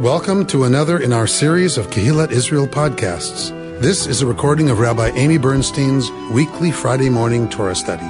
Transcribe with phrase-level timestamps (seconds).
[0.00, 3.50] Welcome to another in our series of Kehillat Israel podcasts.
[3.80, 8.06] This is a recording of Rabbi Amy Bernstein's weekly Friday morning Torah study.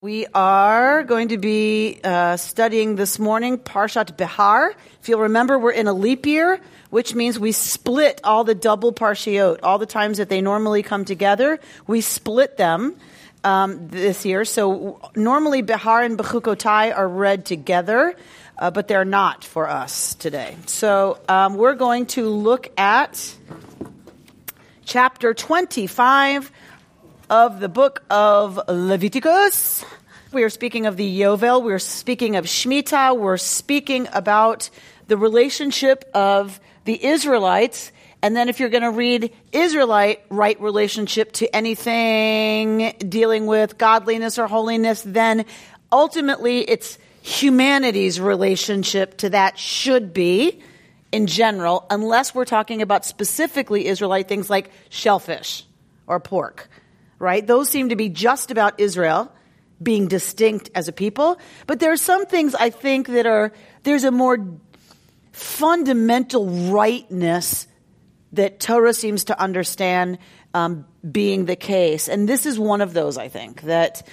[0.00, 4.74] We are going to be uh, studying this morning Parshat Behar.
[5.02, 6.58] If you'll remember, we're in a leap year,
[6.88, 11.04] which means we split all the double parshiot, all the times that they normally come
[11.04, 11.60] together.
[11.86, 12.96] We split them
[13.44, 14.44] um, this year.
[14.44, 18.14] So normally Behar and Bechukotai are read together,
[18.58, 20.56] uh, but they're not for us today.
[20.66, 23.34] So um, we're going to look at
[24.84, 26.50] chapter 25
[27.30, 29.84] of the book of Leviticus.
[30.32, 31.62] We are speaking of the Yovel.
[31.62, 33.18] We're speaking of Shemitah.
[33.18, 34.70] We're speaking about
[35.06, 41.32] the relationship of the Israelites and then if you're going to read Israelite right relationship
[41.32, 45.44] to anything dealing with godliness or holiness, then
[45.90, 50.62] ultimately it's humanity's relationship to that should be
[51.10, 55.64] in general, unless we're talking about specifically Israelite things like shellfish
[56.06, 56.70] or pork,
[57.18, 57.46] right?
[57.46, 59.30] Those seem to be just about Israel
[59.82, 61.38] being distinct as a people.
[61.66, 64.38] But there are some things I think that are, there's a more
[65.32, 67.66] fundamental rightness
[68.32, 70.18] that Torah seems to understand
[70.54, 72.08] um, being the case.
[72.08, 74.06] And this is one of those, I think, that,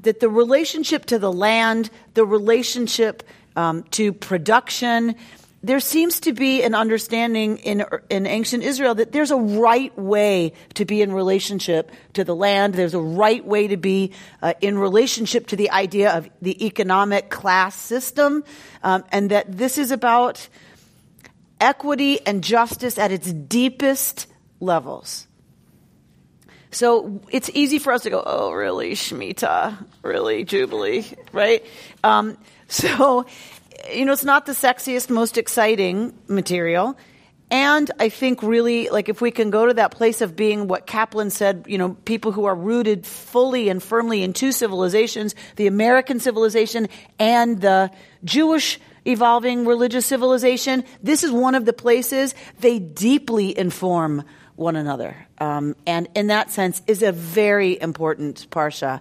[0.00, 3.22] that the relationship to the land, the relationship
[3.56, 5.16] um, to production,
[5.62, 10.54] there seems to be an understanding in, in ancient Israel that there's a right way
[10.74, 12.74] to be in relationship to the land.
[12.74, 17.28] There's a right way to be uh, in relationship to the idea of the economic
[17.28, 18.42] class system,
[18.82, 20.48] um, and that this is about
[21.60, 24.26] equity and justice at its deepest
[24.58, 25.26] levels.
[26.72, 31.64] So it's easy for us to go, oh, really, Shemitah, really, Jubilee, right?
[32.04, 33.26] Um, so,
[33.92, 36.96] you know, it's not the sexiest, most exciting material.
[37.52, 40.86] And I think really, like, if we can go to that place of being what
[40.86, 45.66] Kaplan said, you know, people who are rooted fully and firmly in two civilizations, the
[45.66, 47.90] American civilization and the
[48.22, 48.78] Jewish
[49.10, 54.24] evolving religious civilization, this is one of the places they deeply inform
[54.56, 55.16] one another.
[55.38, 59.00] Um, and in that sense, is a very important parsha.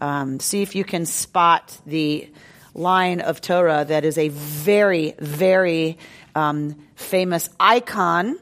[0.00, 2.30] Um, see if you can spot the
[2.74, 5.98] line of Torah that is a very, very
[6.34, 8.38] um, famous icon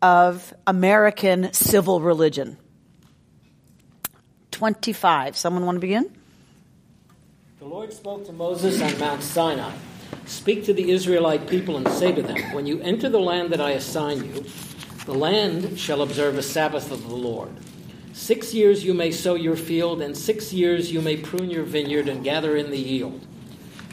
[0.00, 2.56] of American civil religion.
[4.50, 5.36] 25.
[5.36, 6.10] Someone want to begin?
[7.58, 9.72] The Lord spoke to Moses on Mount Sinai.
[10.26, 13.60] Speak to the Israelite people and say to them, When you enter the land that
[13.60, 14.44] I assign you,
[15.06, 17.50] the land shall observe a Sabbath of the Lord.
[18.14, 22.08] Six years you may sow your field, and six years you may prune your vineyard
[22.08, 23.26] and gather in the yield.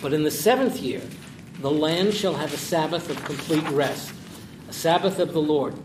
[0.02, 1.02] But in the seventh year,
[1.60, 4.14] the land shall have a Sabbath of complete rest,
[4.70, 5.76] a Sabbath of the Lord.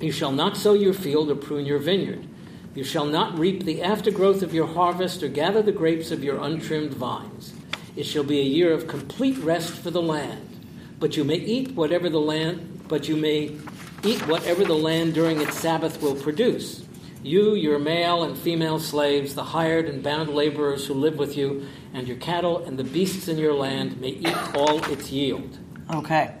[0.00, 2.26] You shall not sow your field or prune your vineyard.
[2.74, 6.42] You shall not reap the aftergrowth of your harvest or gather the grapes of your
[6.42, 7.54] untrimmed vines.
[7.94, 10.48] It shall be a year of complete rest for the land.
[10.98, 13.56] But you may eat whatever the land, but you may
[14.04, 16.84] eat whatever the land during its Sabbath will produce.
[17.22, 21.66] You, your male and female slaves, the hired and bound laborers who live with you,
[21.94, 25.58] and your cattle and the beasts in your land may eat all its yield.
[25.92, 26.34] Okay.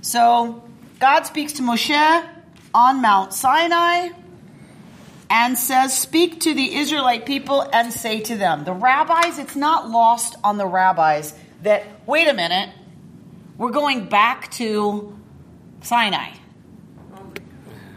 [0.00, 0.62] So
[1.00, 2.26] God speaks to Moshe
[2.72, 4.10] on Mount Sinai
[5.30, 8.64] and says, Speak to the Israelite people and say to them.
[8.64, 12.70] The rabbis, it's not lost on the rabbis that, wait a minute,
[13.56, 15.18] we're going back to
[15.82, 16.30] Sinai.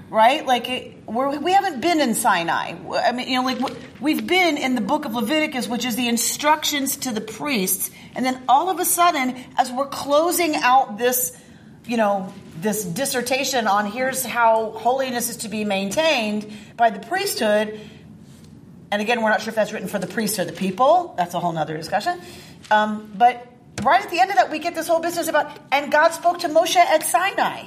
[0.10, 0.46] Right?
[0.46, 2.76] Like, it, we're, we haven't been in Sinai.
[2.94, 6.10] I mean, you know, like, we've been in the book of Leviticus, which is the
[6.10, 7.92] instructions to the priests.
[8.14, 11.38] And then all of a sudden, as we're closing out this,
[11.86, 17.80] you know, this dissertation on here's how holiness is to be maintained by the priesthood.
[18.92, 21.14] And again, we're not sure if that's written for the priesthood, the people.
[21.18, 22.22] That's a whole other discussion.
[22.70, 23.48] Um, but
[23.82, 26.40] right at the end of that, we get this whole business about, and God spoke
[26.40, 27.66] to Moshe at Sinai.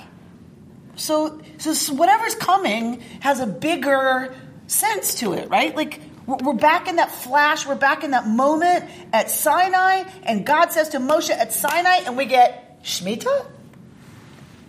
[0.97, 4.35] So, so whatever's coming has a bigger
[4.67, 5.75] sense to it, right?
[5.75, 10.73] Like, we're back in that flash, we're back in that moment at Sinai, and God
[10.73, 13.47] says to Moshe at Sinai, and we get Shemitah?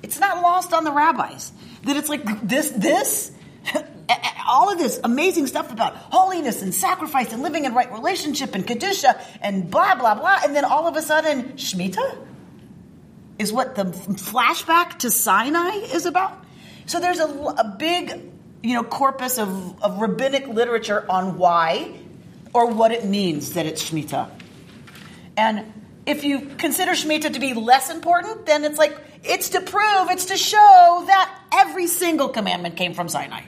[0.05, 3.31] It's not lost on the rabbis that it's like this, this,
[4.47, 8.67] all of this amazing stuff about holiness and sacrifice and living in right relationship and
[8.67, 12.19] kedusha and blah blah blah, and then all of a sudden Shemitah
[13.39, 16.37] is what the flashback to Sinai is about.
[16.85, 18.31] So there's a, a big,
[18.61, 21.99] you know, corpus of, of rabbinic literature on why
[22.53, 24.29] or what it means that it's Shemitah.
[25.35, 25.65] And
[26.05, 30.25] if you consider Shemitah to be less important, then it's like, it's to prove, it's
[30.25, 33.41] to show that every single commandment came from Sinai.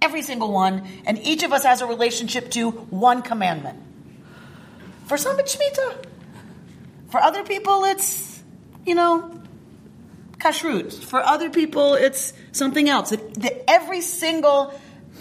[0.00, 0.86] Every single one.
[1.04, 3.80] And each of us has a relationship to one commandment.
[5.06, 6.04] For some, it's Shemitah.
[7.10, 8.42] For other people, it's,
[8.84, 9.40] you know,
[10.38, 10.92] kashrut.
[10.92, 13.10] For other people, it's something else.
[13.10, 14.78] The, every single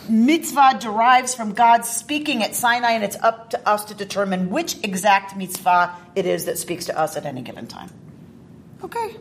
[0.10, 4.84] mitzvah derives from God speaking at Sinai, and it's up to us to determine which
[4.84, 7.90] exact mitzvah it is that speaks to us at any given time.
[8.84, 9.16] Okay.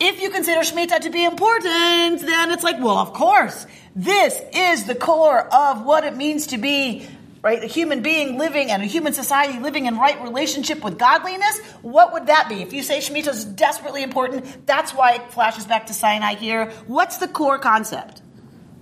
[0.00, 3.66] If you consider Shemitah to be important, then it's like, well, of course,
[3.96, 7.06] this is the core of what it means to be
[7.42, 7.62] right?
[7.62, 12.12] A human being living and a human society living in right relationship with godliness, what
[12.12, 12.62] would that be?
[12.62, 16.70] If you say Shemitah is desperately important, that's why it flashes back to Sinai here.
[16.86, 18.22] What's the core concept?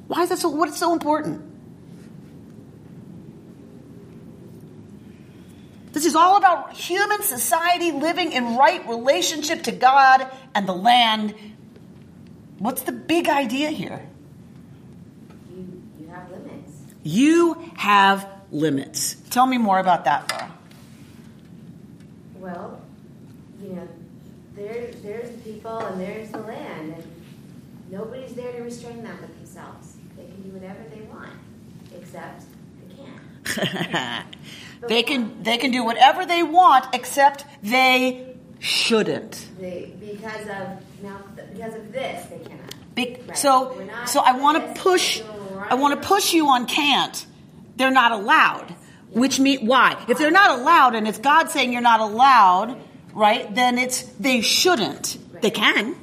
[0.08, 1.42] Why is that so, what's so important?
[5.92, 11.34] This is all about human society living in right relationship to God and the land.
[12.58, 14.06] What's the big idea here?
[15.50, 16.72] You, you have limits.
[17.02, 19.16] You have limits.
[19.30, 20.52] Tell me more about that, Laura.
[22.40, 22.80] Well,
[23.62, 23.88] you know,
[24.54, 27.04] there, there's the people and there's the land, and
[27.90, 29.95] nobody's there to restrain them but themselves.
[30.46, 31.32] Do whatever they want,
[31.96, 32.44] except
[32.80, 34.26] they can't.
[34.88, 39.46] they can they can do whatever they want, except they shouldn't.
[39.58, 41.22] They, because of now,
[41.52, 42.74] because of this, they cannot.
[42.94, 43.36] Be, right.
[43.36, 45.20] So, so I want to push.
[45.68, 47.26] I want to push you on can't
[47.76, 48.74] they're not allowed.
[49.10, 50.04] Which mean why?
[50.08, 52.76] If they're not allowed, and it's God saying you're not allowed,
[53.14, 53.54] right?
[53.54, 55.16] Then it's they shouldn't.
[55.40, 55.94] They can,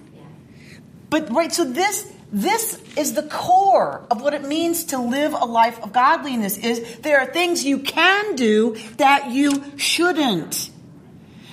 [1.09, 1.51] but right.
[1.53, 5.93] So this this is the core of what it means to live a life of
[5.93, 6.57] godliness.
[6.57, 10.71] Is there are things you can do that you shouldn't.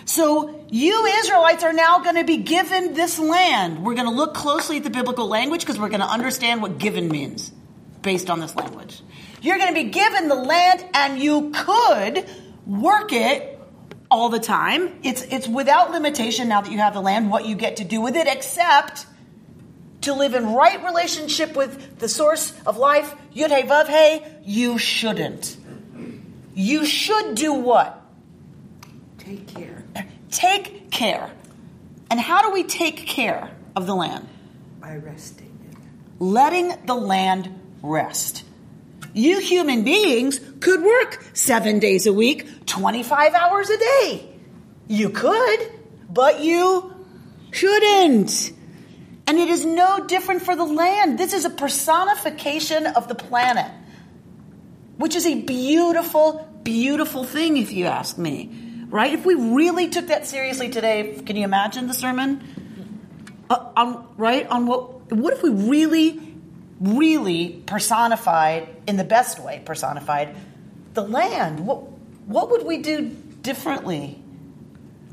[0.07, 3.85] So you Israelites are now going to be given this land.
[3.85, 6.79] We're going to look closely at the biblical language because we're going to understand what
[6.79, 7.53] given means
[8.01, 9.03] based on this language.
[9.43, 12.27] You're going to be given the land and you could
[12.67, 13.59] work it
[14.11, 14.99] all the time.
[15.03, 18.01] It's, it's without limitation now that you have the land, what you get to do
[18.01, 19.07] with it, except
[20.03, 24.79] to live in right relationship with the source of life, Yud Hey Vav Hey, you
[24.79, 25.57] shouldn't.
[26.55, 28.03] You should do what?
[29.19, 29.85] Take care.
[30.31, 31.31] Take care.
[32.11, 34.29] And how do we take care of the land?
[34.81, 35.79] By resting it.
[36.19, 38.45] Letting the land rest.
[39.13, 44.29] You human beings could work seven days a week, 25 hours a day.
[44.87, 45.73] You could,
[46.09, 46.95] but you
[47.51, 48.53] shouldn't.
[49.31, 51.17] And it is no different for the land.
[51.17, 53.71] This is a personification of the planet,
[54.97, 58.51] which is a beautiful, beautiful thing, if you ask me.
[58.89, 59.13] Right?
[59.13, 62.43] If we really took that seriously today, can you imagine the sermon?
[63.49, 64.49] Uh, on, right?
[64.49, 66.31] On what, what if we really
[66.81, 70.35] really personified, in the best way, personified
[70.95, 71.67] the land.
[71.67, 71.83] What,
[72.27, 73.11] what would we do
[73.43, 74.21] differently?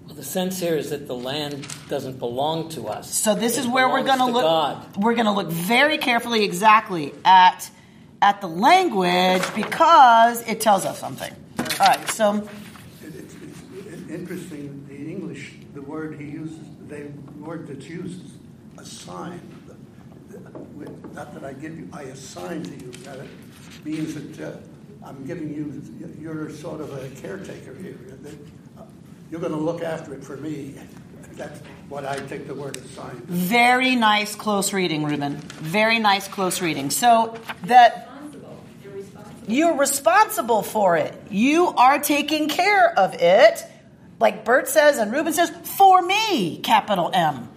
[0.07, 3.13] Well, the sense here is that the land doesn't belong to us.
[3.13, 4.43] So this it is where we're going to look.
[4.43, 4.97] God.
[4.97, 7.69] We're going to look very carefully, exactly at
[8.21, 11.33] at the language because it tells us something.
[11.59, 12.09] All right.
[12.09, 12.49] So
[13.03, 13.35] it's,
[13.75, 14.85] it's interesting.
[14.87, 18.31] The English, the word he uses, the word that's used, is
[18.79, 19.41] a sign
[21.17, 23.27] not that I give you, I assign to you that it
[23.83, 24.57] means that uh,
[25.03, 25.81] I'm giving you,
[26.19, 27.97] you're sort of a caretaker here.
[28.21, 28.37] That,
[29.31, 30.75] you're going to look after it for me.
[31.33, 33.21] That's what I take the word assign.
[33.25, 35.35] Very nice close reading, Ruben.
[35.37, 36.89] Very nice close reading.
[36.89, 38.09] So that
[38.83, 39.53] you're responsible.
[39.53, 41.13] you're responsible for it.
[41.29, 43.63] You are taking care of it.
[44.19, 47.49] Like Bert says and Ruben says, for me, capital M.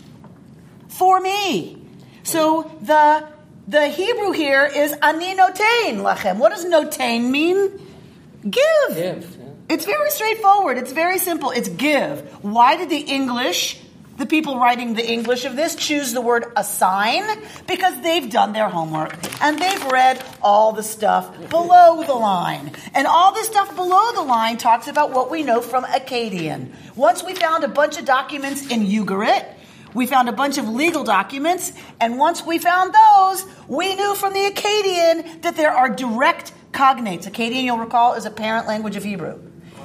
[0.88, 1.82] For me.
[2.22, 3.26] So the
[3.66, 6.38] the Hebrew here is ani notain lachem.
[6.38, 7.80] What does notain mean?
[8.42, 8.94] Give.
[8.94, 9.39] Give.
[9.70, 10.78] It's very straightforward.
[10.78, 11.52] It's very simple.
[11.52, 12.28] It's give.
[12.42, 13.80] Why did the English,
[14.16, 17.22] the people writing the English of this, choose the word assign?
[17.68, 22.72] Because they've done their homework and they've read all the stuff below the line.
[22.94, 26.72] And all the stuff below the line talks about what we know from Akkadian.
[26.96, 29.46] Once we found a bunch of documents in Ugarit,
[29.94, 34.32] we found a bunch of legal documents, and once we found those, we knew from
[34.32, 37.28] the Akkadian that there are direct cognates.
[37.28, 39.40] Akkadian, you'll recall, is a parent language of Hebrew.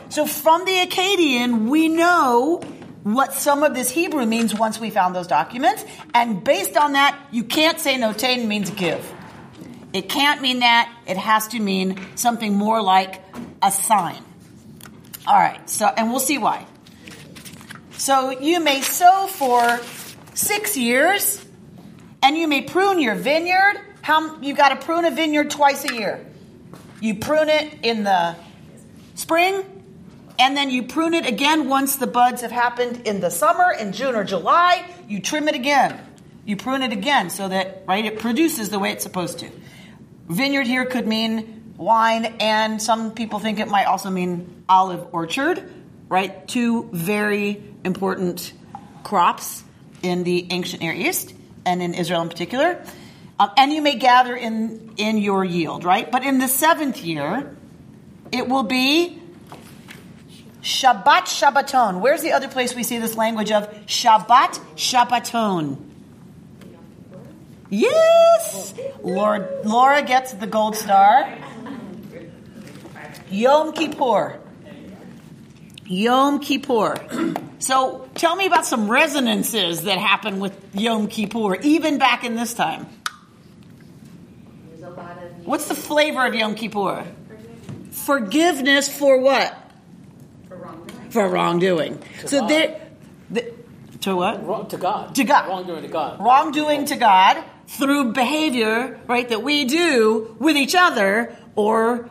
[0.09, 2.61] So from the Akkadian, we know
[3.03, 5.83] what some of this Hebrew means once we found those documents,
[6.13, 9.13] and based on that, you can't say notain means give.
[9.93, 10.91] It can't mean that.
[11.05, 13.21] It has to mean something more like
[13.61, 14.21] a sign.
[15.27, 15.69] All right.
[15.69, 16.65] So, and we'll see why.
[17.97, 19.79] So you may sow for
[20.33, 21.43] six years,
[22.21, 23.79] and you may prune your vineyard.
[24.01, 26.25] How you got to prune a vineyard twice a year?
[27.01, 28.35] You prune it in the
[29.15, 29.74] spring,
[30.39, 33.91] and then you prune it again once the buds have happened in the summer, in
[33.91, 34.85] June or July.
[35.07, 35.99] You trim it again.
[36.45, 39.49] You prune it again so that right it produces the way it's supposed to.
[40.27, 45.71] Vineyard here could mean wine, and some people think it might also mean olive orchard,
[46.09, 46.47] right?
[46.47, 48.53] Two very important
[49.03, 49.63] crops
[50.01, 51.33] in the ancient Near East
[51.65, 52.83] and in Israel in particular.
[53.39, 56.09] Um, and you may gather in, in your yield, right?
[56.09, 57.55] But in the seventh year,
[58.31, 59.21] it will be
[60.65, 61.99] Shabbat Shabbaton.
[61.99, 65.77] Where's the other place we see this language of Shabbat Shabbaton?
[67.69, 68.73] Yes!
[69.03, 71.37] Lord, Laura gets the gold star.
[73.29, 74.39] Yom Kippur.
[75.85, 77.33] Yom Kippur.
[77.57, 82.53] So tell me about some resonances that happen with Yom Kippur, even back in this
[82.53, 82.85] time.
[84.67, 87.05] There's a lot of What's the flavor of Yom Kippur?
[87.91, 89.64] Forgiveness for what?
[91.15, 91.97] For wrongdoing.
[91.97, 92.27] For wrongdoing.
[92.27, 92.49] So God.
[92.49, 92.81] there,
[93.31, 93.53] the,
[94.01, 94.45] to what?
[94.45, 95.15] Wrong, to God.
[95.15, 95.47] To God.
[95.47, 96.19] Wrongdoing to God.
[96.19, 102.09] Wrongdoing to God through behavior, right, that we do with each other, or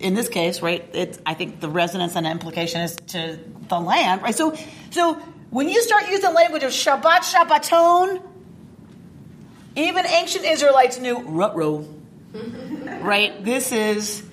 [0.00, 3.38] in this case, right, it's, I think the resonance and implication is to
[3.68, 4.34] the land, right?
[4.34, 4.56] So,
[4.90, 5.14] so
[5.50, 8.22] when you start using language of Shabbat, Shabbaton,
[9.76, 11.84] even ancient Israelites knew, ruh
[13.00, 13.44] right?
[13.44, 14.24] This is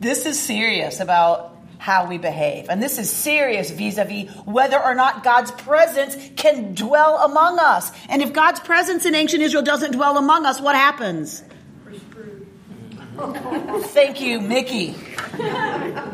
[0.00, 1.53] this is serious about
[1.84, 7.18] how we behave, and this is serious vis-a-vis whether or not God's presence can dwell
[7.18, 7.92] among us.
[8.08, 11.44] And if God's presence in ancient Israel doesn't dwell among us, what happens?
[11.84, 13.84] We're screwed.
[13.88, 14.94] Thank you, Mickey.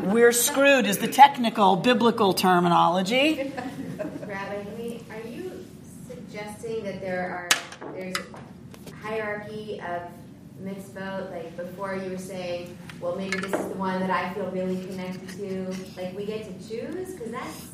[0.03, 3.53] We're screwed is the technical biblical terminology.
[4.27, 5.65] Rabbi, Amy, are you
[6.05, 7.47] suggesting that there
[7.83, 8.17] are there's
[9.01, 10.01] hierarchy of
[10.61, 11.31] mitzvot?
[11.31, 14.83] Like before, you were saying, well, maybe this is the one that I feel really
[14.85, 15.75] connected to.
[15.97, 17.67] Like we get to choose because that's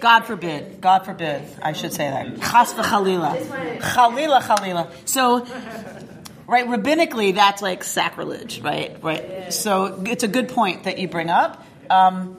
[0.00, 0.80] God forbid.
[0.80, 1.42] God forbid.
[1.62, 2.40] I should say that.
[2.40, 3.36] Chas v'chalila.
[3.36, 4.90] Just wanted- Chalila, chalila.
[5.08, 5.44] So,
[6.46, 8.96] right, rabbinically, that's like sacrilege, right?
[9.02, 9.52] Right.
[9.52, 11.64] So it's a good point that you bring up.
[11.90, 12.36] Um,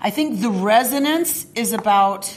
[0.00, 2.36] I think the resonance is about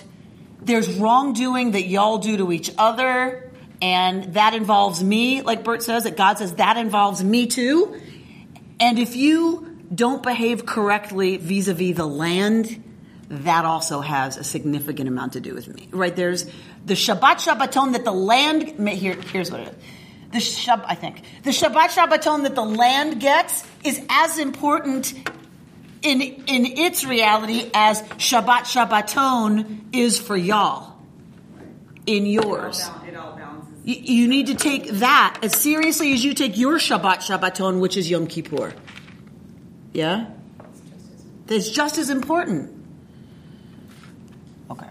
[0.61, 3.49] there's wrongdoing that y'all do to each other,
[3.81, 7.99] and that involves me, like Bert says, that God says that involves me too.
[8.79, 12.83] And if you don't behave correctly vis-a-vis the land,
[13.29, 16.15] that also has a significant amount to do with me, right?
[16.15, 16.45] There's
[16.85, 19.75] the Shabbat Shabbaton that the land, here, here's what it is.
[20.31, 25.13] The Shab, I think, the Shabbat Shabbaton that the land gets is as important
[26.01, 30.95] in, in its reality as Shabbat Shabbaton is for y'all
[32.05, 32.89] in yours.
[33.89, 34.09] It all balances.
[34.09, 37.97] You, you need to take that as seriously as you take your Shabbat Shabbaton, which
[37.97, 38.73] is Yom Kippur.
[39.93, 40.27] Yeah?
[41.47, 42.75] That's just as important.
[44.69, 44.85] Okay.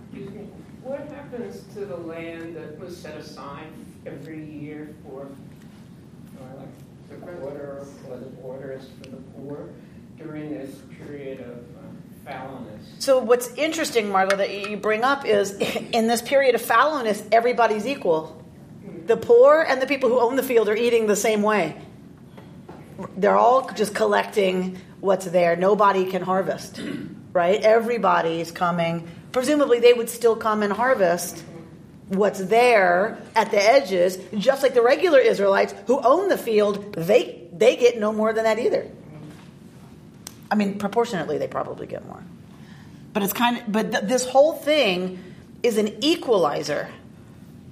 [0.82, 3.66] What happens to the land that was set aside
[4.06, 5.28] every year for,
[6.56, 6.68] like,
[7.10, 9.68] the quarter or the borders for the poor
[10.18, 12.80] during this period of uh, fallowness?
[12.98, 15.52] So what's interesting, Margot, that you bring up is
[15.92, 18.37] in this period of fallowness, everybody's equal.
[19.08, 21.76] The poor and the people who own the field are eating the same way.
[23.16, 25.56] They're all just collecting what's there.
[25.56, 26.80] Nobody can harvest,
[27.32, 27.60] right?
[27.60, 29.08] Everybody's coming.
[29.32, 31.42] Presumably, they would still come and harvest
[32.08, 36.92] what's there at the edges, just like the regular Israelites who own the field.
[36.94, 38.90] They they get no more than that either.
[40.50, 42.22] I mean, proportionately, they probably get more.
[43.12, 45.22] But it's kind of, but th- this whole thing
[45.62, 46.88] is an equalizer,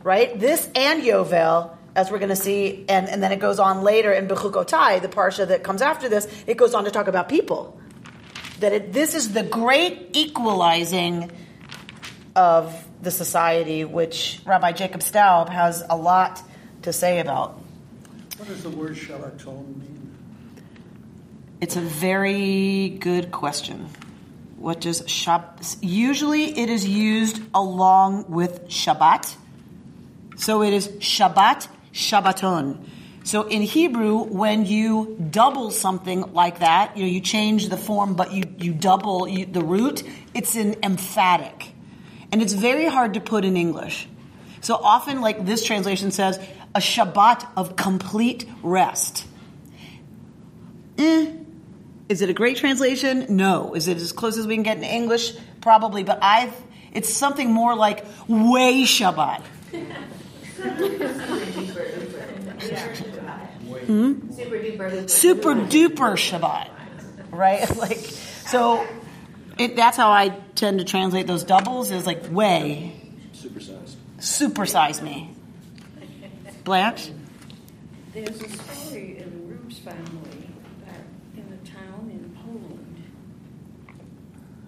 [0.07, 0.39] right?
[0.39, 4.13] This and Yovel, as we're going to see, and, and then it goes on later
[4.13, 7.77] in Bechukotai, the parsha that comes after this, it goes on to talk about people.
[8.61, 11.33] That it, this is the great equalizing
[12.37, 16.41] of the society, which Rabbi Jacob Staub has a lot
[16.83, 17.61] to say about.
[18.37, 20.15] What does the word Shabbaton mean?
[21.61, 23.89] It's a very good question.
[24.57, 25.77] What does Shab?
[25.83, 29.35] Usually, it is used along with Shabbat.
[30.37, 32.79] So it is Shabbat, Shabbaton.
[33.25, 38.15] So in Hebrew, when you double something like that, you know, you change the form,
[38.15, 40.05] but you you double you, the root.
[40.33, 41.73] It's an emphatic,
[42.31, 44.09] and it's very hard to put in English.
[44.61, 46.39] So often, like this translation says,
[46.75, 49.27] a Shabbat of complete rest.
[50.99, 51.33] Eh,
[52.09, 53.27] is it a great translation?
[53.29, 53.75] No.
[53.75, 55.35] Is it as close as we can get in English?
[55.61, 56.05] Probably.
[56.05, 56.55] But I've,
[56.93, 59.43] It's something more like way Shabbat.
[64.31, 65.11] Super duper.
[65.11, 66.69] super duper Shabbat,
[67.31, 67.77] right?
[67.77, 68.87] Like, so
[69.59, 73.01] it, that's how I tend to translate those doubles is like way
[73.33, 73.95] Supersized.
[74.19, 75.31] supersize me.
[76.65, 77.11] Blanche,
[78.13, 80.49] There's a story in Rube's family
[80.85, 81.01] that
[81.37, 83.05] in a town in Poland,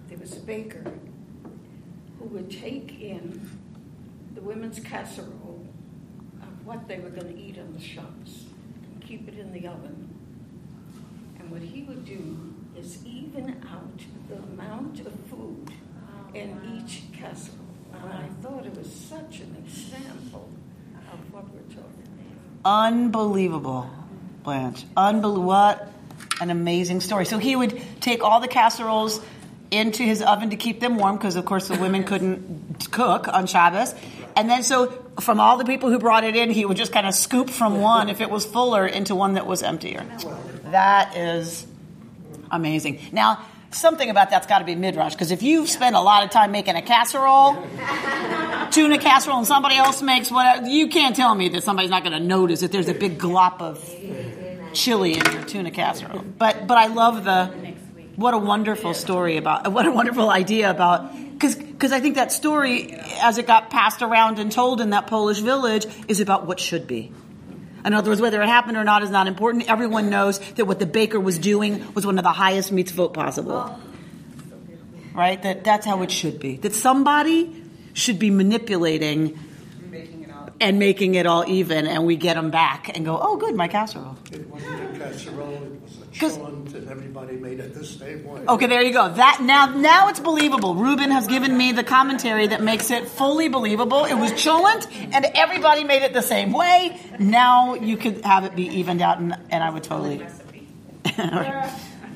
[0.07, 0.83] there was a baker
[2.19, 3.49] who would take in
[4.35, 5.38] the women's casserole of
[6.69, 8.45] what they were going to eat on the shops
[8.83, 10.07] and keep it in the oven.
[11.39, 13.99] And what he would do is even out
[14.29, 17.57] the amount of food oh, in each casserole.
[18.03, 20.47] And I thought it was such an example
[21.11, 22.03] of what we're talking
[22.61, 22.93] about.
[22.93, 23.89] unbelievable,
[24.43, 25.47] Blanche, unbelievable.
[25.47, 25.91] What
[26.39, 27.25] an amazing story.
[27.25, 29.19] So he would take all the casseroles
[29.71, 33.47] into his oven to keep them warm because, of course, the women couldn't cook on
[33.47, 33.93] Shabbos.
[34.35, 34.87] And then, so
[35.19, 37.81] from all the people who brought it in, he would just kind of scoop from
[37.81, 40.05] one, if it was fuller, into one that was emptier.
[40.65, 41.67] That is
[42.51, 42.99] amazing.
[43.11, 46.31] Now, something about that's got to be midrash because if you spend a lot of
[46.31, 47.53] time making a casserole,
[48.71, 52.19] tuna casserole, and somebody else makes whatever, you can't tell me that somebody's not going
[52.19, 53.83] to notice that there's a big glop of
[54.73, 56.23] chili in your tuna casserole.
[56.37, 57.68] But but I love the
[58.19, 62.33] what a wonderful story about what a wonderful idea about because because I think that
[62.33, 66.59] story as it got passed around and told in that Polish village is about what
[66.59, 67.13] should be.
[67.85, 69.69] In other words, whether it happened or not is not important.
[69.69, 73.79] Everyone knows that what the baker was doing was one of the highest mitzvot possible.
[75.13, 75.41] Right?
[75.41, 76.57] That that's how it should be.
[76.57, 79.39] That somebody should be manipulating
[80.61, 83.67] and making it all even, and we get them back and go, oh, good, my
[83.67, 84.17] casserole.
[84.31, 88.41] It wasn't a casserole, it was a cholent, and everybody made it the same way.
[88.47, 89.09] Okay, there you go.
[89.09, 90.75] That now now it's believable.
[90.75, 94.05] Ruben has given me the commentary that makes it fully believable.
[94.05, 96.99] It was cholent, and everybody made it the same way.
[97.19, 100.21] Now you could have it be evened out, and, and I would totally.
[101.17, 101.25] All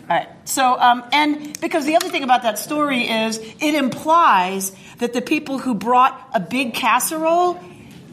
[0.09, 0.27] right.
[0.45, 5.21] So, um, and because the other thing about that story is it implies that the
[5.21, 7.59] people who brought a big casserole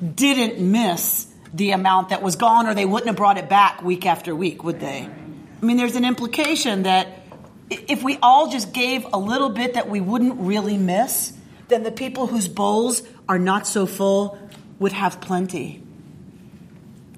[0.01, 4.07] didn't miss the amount that was gone, or they wouldn't have brought it back week
[4.07, 5.09] after week, would they?
[5.63, 7.09] I mean, there's an implication that
[7.71, 11.37] if we all just gave a little bit that we wouldn't really miss,
[11.69, 14.39] then the people whose bowls are not so full
[14.79, 15.83] would have plenty.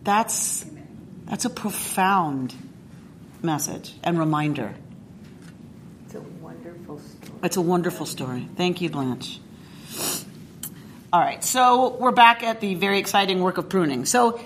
[0.02, 0.64] That's
[1.26, 2.54] that's a profound
[3.42, 4.74] message and reminder.
[6.04, 7.38] It's a wonderful story.
[7.42, 8.48] It's a wonderful story.
[8.56, 9.40] Thank you, Blanche.
[11.12, 14.06] All right, so we're back at the very exciting work of pruning.
[14.06, 14.40] So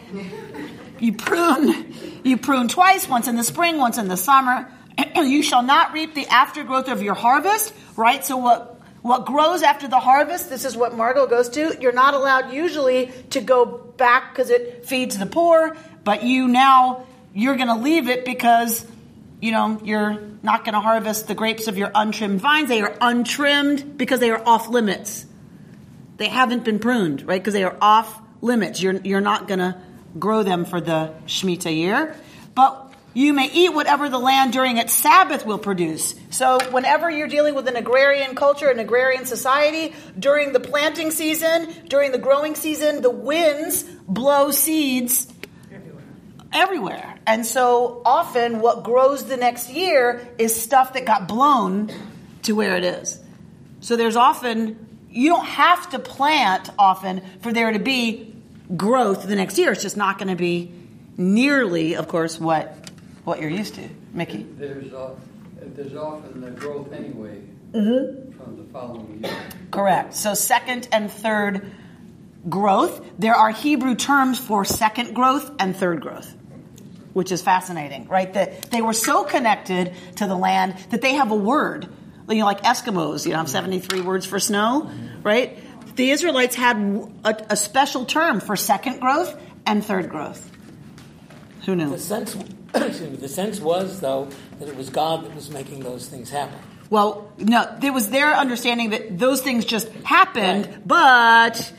[0.98, 4.68] you prune, you prune twice, once in the spring, once in the summer.
[5.14, 8.24] you shall not reap the aftergrowth of your harvest, right?
[8.24, 11.76] So what what grows after the harvest, this is what Margot goes to.
[11.80, 17.06] You're not allowed usually to go back because it feeds the poor, but you now
[17.32, 18.84] you're going to leave it because
[19.40, 22.68] you know you're not going to harvest the grapes of your untrimmed vines.
[22.68, 25.25] They are untrimmed because they are off limits.
[26.16, 27.40] They haven't been pruned, right?
[27.40, 28.82] Because they are off limits.
[28.82, 29.76] You're, you're not going to
[30.18, 32.16] grow them for the Shemitah year.
[32.54, 36.14] But you may eat whatever the land during its Sabbath will produce.
[36.30, 41.72] So whenever you're dealing with an agrarian culture, an agrarian society, during the planting season,
[41.88, 45.32] during the growing season, the winds blow seeds
[46.52, 47.18] everywhere.
[47.26, 51.90] And so often what grows the next year is stuff that got blown
[52.42, 53.18] to where it is.
[53.80, 54.85] So there's often,
[55.16, 58.34] you don't have to plant often for there to be
[58.76, 59.72] growth the next year.
[59.72, 60.72] It's just not going to be
[61.16, 62.74] nearly, of course, what
[63.24, 63.88] what you're used to.
[64.12, 64.46] Mickey?
[64.56, 65.14] There's, uh,
[65.60, 67.40] there's often the growth anyway
[67.72, 68.32] Mm-hmm.
[68.38, 69.36] from the following year.
[69.70, 70.14] Correct.
[70.14, 71.72] So second and third
[72.48, 73.04] growth.
[73.18, 76.32] There are Hebrew terms for second growth and third growth,
[77.12, 78.32] which is fascinating, right?
[78.32, 81.88] That they were so connected to the land that they have a word.
[82.28, 84.90] You know, like Eskimos, you know, have 73 words for snow,
[85.22, 85.58] right?
[85.96, 86.76] The Israelites had
[87.24, 90.50] a, a special term for second growth and third growth.
[91.64, 91.90] Who knew?
[91.90, 92.34] The sense,
[92.72, 96.58] the sense was, though, that it was God that was making those things happen.
[96.90, 101.72] Well, no, there was their understanding that those things just happened, but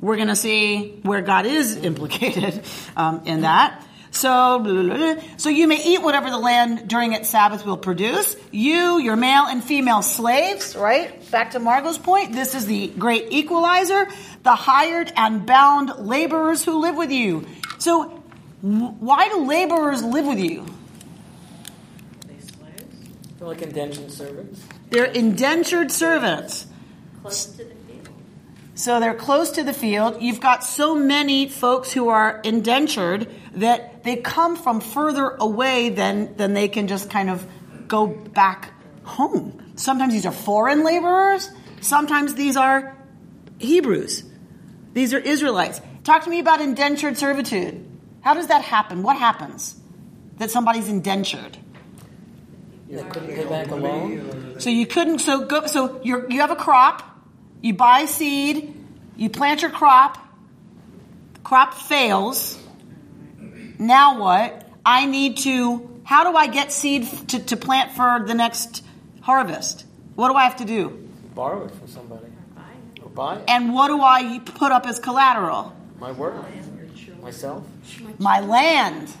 [0.00, 2.62] we're going to see where God is implicated
[2.96, 3.84] um, in that.
[4.10, 5.22] So, blah, blah, blah.
[5.36, 8.36] so you may eat whatever the land during its Sabbath will produce.
[8.50, 11.30] You, your male and female slaves, right?
[11.30, 14.08] Back to Margot's point, this is the great equalizer.
[14.42, 17.46] The hired and bound laborers who live with you.
[17.78, 18.04] So,
[18.60, 20.66] why do laborers live with you?
[23.38, 24.64] They're like indentured servants.
[24.90, 26.66] They're indentured servants.
[27.22, 27.77] Close to the.
[28.78, 30.22] So they're close to the field.
[30.22, 36.36] You've got so many folks who are indentured that they come from further away than,
[36.36, 37.44] than they can just kind of
[37.88, 38.70] go back
[39.02, 39.72] home.
[39.74, 41.50] Sometimes these are foreign laborers.
[41.80, 42.96] Sometimes these are
[43.58, 44.22] Hebrews.
[44.92, 45.80] These are Israelites.
[46.04, 47.84] Talk to me about indentured servitude.
[48.20, 49.02] How does that happen?
[49.02, 49.74] What happens
[50.36, 51.58] that somebody's indentured?
[52.88, 54.60] They couldn't get back alone.
[54.60, 55.18] So you couldn't.
[55.18, 55.66] So go.
[55.66, 57.17] So you you have a crop.
[57.60, 58.74] You buy seed.
[59.16, 60.18] You plant your crop.
[61.34, 62.58] The crop fails.
[63.78, 64.68] Now what?
[64.84, 66.00] I need to.
[66.04, 68.84] How do I get seed to, to plant for the next
[69.20, 69.84] harvest?
[70.14, 71.08] What do I have to do?
[71.34, 72.26] Borrow it from somebody.
[73.02, 73.44] Or buy it.
[73.48, 75.76] And what do I put up as collateral?
[76.00, 76.34] My work.
[77.20, 77.64] Myself.
[78.18, 79.12] My land.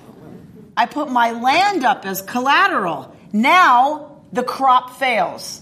[0.76, 3.14] I put my land up as collateral.
[3.32, 5.60] Now the crop fails.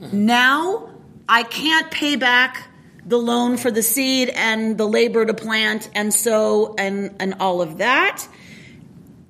[0.00, 0.90] Now
[1.28, 2.68] I can't pay back
[3.04, 7.62] the loan for the seed and the labor to plant and sow and, and all
[7.62, 8.26] of that.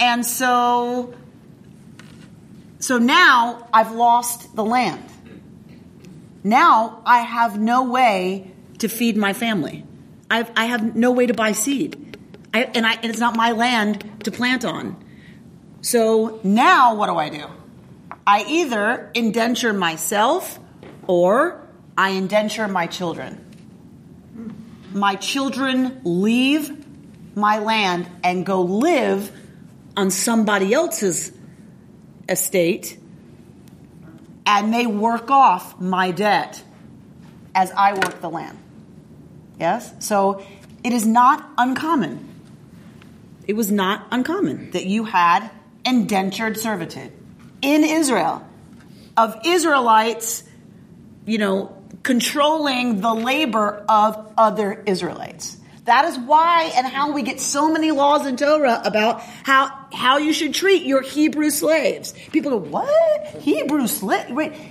[0.00, 1.14] And so,
[2.81, 5.04] so now I've lost the land.
[6.44, 9.85] Now I have no way to feed my family.
[10.31, 12.16] I've, I have no way to buy seed.
[12.52, 14.96] I, and, I, and it's not my land to plant on.
[15.81, 17.46] So now what do I do?
[18.28, 20.58] I either indenture myself
[21.06, 23.42] or I indenture my children.
[24.92, 26.84] My children leave
[27.34, 29.32] my land and go live
[29.96, 31.32] on somebody else's
[32.28, 32.98] estate
[34.44, 36.62] and they work off my debt
[37.54, 38.58] as I work the land.
[39.58, 39.90] Yes?
[40.00, 40.44] So
[40.84, 42.28] it is not uncommon.
[43.46, 45.50] It was not uncommon that you had
[45.86, 47.17] indentured servitude
[47.62, 48.46] in Israel
[49.16, 50.44] of Israelites,
[51.26, 55.56] you know, controlling the labor of other Israelites.
[55.84, 60.18] That is why and how we get so many laws in Torah about how how
[60.18, 62.12] you should treat your Hebrew slaves.
[62.30, 63.26] People go, "What?
[63.40, 64.26] Hebrew slave?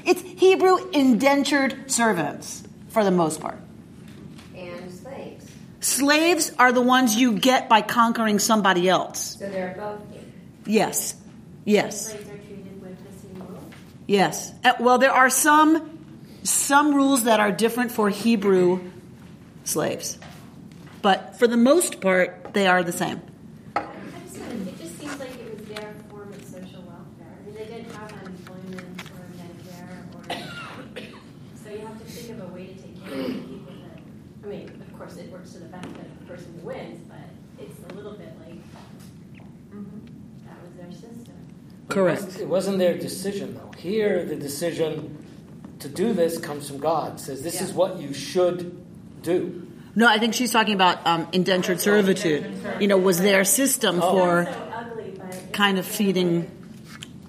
[0.06, 3.58] It's Hebrew indentured servants for the most part.
[4.56, 5.52] And slaves.
[5.82, 9.38] Slaves are the ones you get by conquering somebody else.
[9.39, 10.02] So they're both
[10.67, 11.15] Yes.
[11.65, 12.08] Yes.
[12.08, 13.73] slaves are treated with the same rules.
[14.08, 14.54] Yes.
[14.63, 16.00] Uh, Well, there are some
[16.43, 18.80] some rules that are different for Hebrew
[19.65, 20.17] slaves,
[21.02, 23.20] but for the most part, they are the same.
[23.76, 23.84] I
[24.24, 27.36] just wanted, it just seems like it was their form of social welfare.
[27.36, 30.24] I mean, they didn't have unemployment or Medicare or,
[31.62, 34.00] so you have to think of a way to take care of the people that,
[34.43, 37.28] I mean, of course, it works to the benefit of the person who wins, but
[37.60, 38.63] it's a little bit like,
[40.48, 41.36] that was their system.
[42.06, 43.72] But It wasn't, it wasn't their decision, though.
[43.78, 45.24] Here, the decision
[45.80, 47.20] to do this comes from God.
[47.20, 48.76] Says this is what you should
[49.22, 49.68] do.
[49.96, 52.46] No, I think she's talking about um, indentured servitude.
[52.80, 54.12] You know, was their system Oh.
[54.12, 55.20] for So ugly,
[55.54, 56.50] kind of feeding.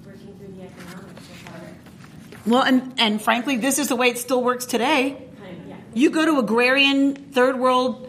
[0.05, 4.09] working through the economics of how it Well, and and frankly, this is the way
[4.09, 5.17] it still works today.
[5.41, 5.75] kind of, yeah.
[5.95, 8.07] You go to agrarian third world,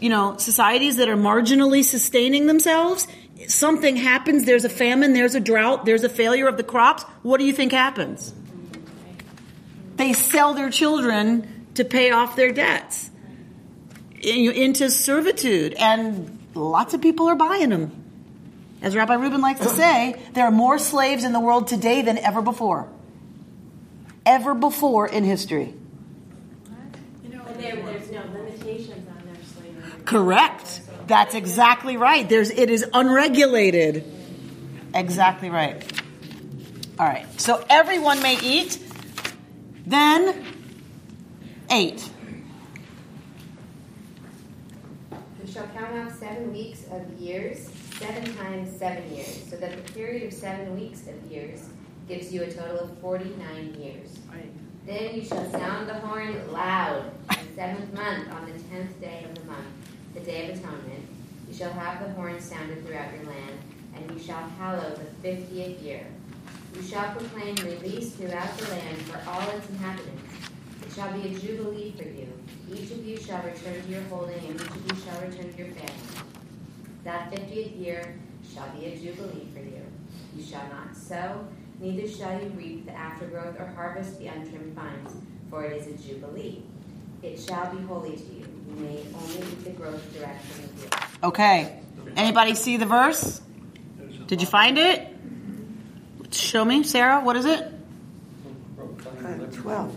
[0.00, 3.06] you know, societies that are marginally sustaining themselves.
[3.48, 4.44] Something happens.
[4.44, 5.12] There's a famine.
[5.12, 5.84] There's a drought.
[5.84, 7.04] There's a failure of the crops.
[7.22, 8.34] What do you think happens?
[9.96, 13.10] They sell their children to pay off their debts
[14.22, 17.92] into servitude, and lots of people are buying them.
[18.82, 22.18] As Rabbi Rubin likes to say, there are more slaves in the world today than
[22.18, 22.88] ever before.
[24.24, 25.74] Ever before in history.
[26.64, 30.02] But there, there's no limitations on their slavery.
[30.04, 30.79] Correct.
[31.10, 32.28] That's exactly right.
[32.28, 34.04] There's it is unregulated.
[34.94, 35.82] Exactly right.
[37.00, 37.26] All right.
[37.40, 38.78] So everyone may eat.
[39.84, 40.46] Then
[41.68, 42.08] eight.
[45.10, 47.68] You shall count out seven weeks of years,
[47.98, 51.64] seven times seven years, so that the period of seven weeks of years
[52.06, 54.16] gives you a total of forty-nine years.
[54.86, 59.26] Then you shall sound the horn loud in the seventh month on the tenth day
[59.28, 59.66] of the month,
[60.14, 61.04] the day of atonement.
[61.48, 63.58] You shall have the horn sounded throughout your land,
[63.94, 66.06] and you shall hallow the fiftieth year.
[66.74, 70.22] You shall proclaim release throughout the land for all its inhabitants.
[70.86, 72.28] It shall be a jubilee for you.
[72.72, 75.58] Each of you shall return to your holding, and each of you shall return to
[75.58, 76.30] your family.
[77.04, 78.14] That fiftieth year
[78.54, 79.82] shall be a jubilee for you.
[80.36, 81.46] You shall not sow,
[81.80, 85.16] neither shall you reap the aftergrowth or harvest the untrimmed vines,
[85.48, 86.62] for it is a jubilee.
[87.22, 88.46] It shall be holy to you.
[88.70, 90.94] You may only the growth direct from the field.
[91.24, 91.80] Okay.
[92.16, 93.40] Anybody see the verse?
[94.26, 95.06] Did you find it?
[96.32, 97.20] Show me, Sarah.
[97.20, 97.60] What is it?
[98.78, 99.96] Uh, 12.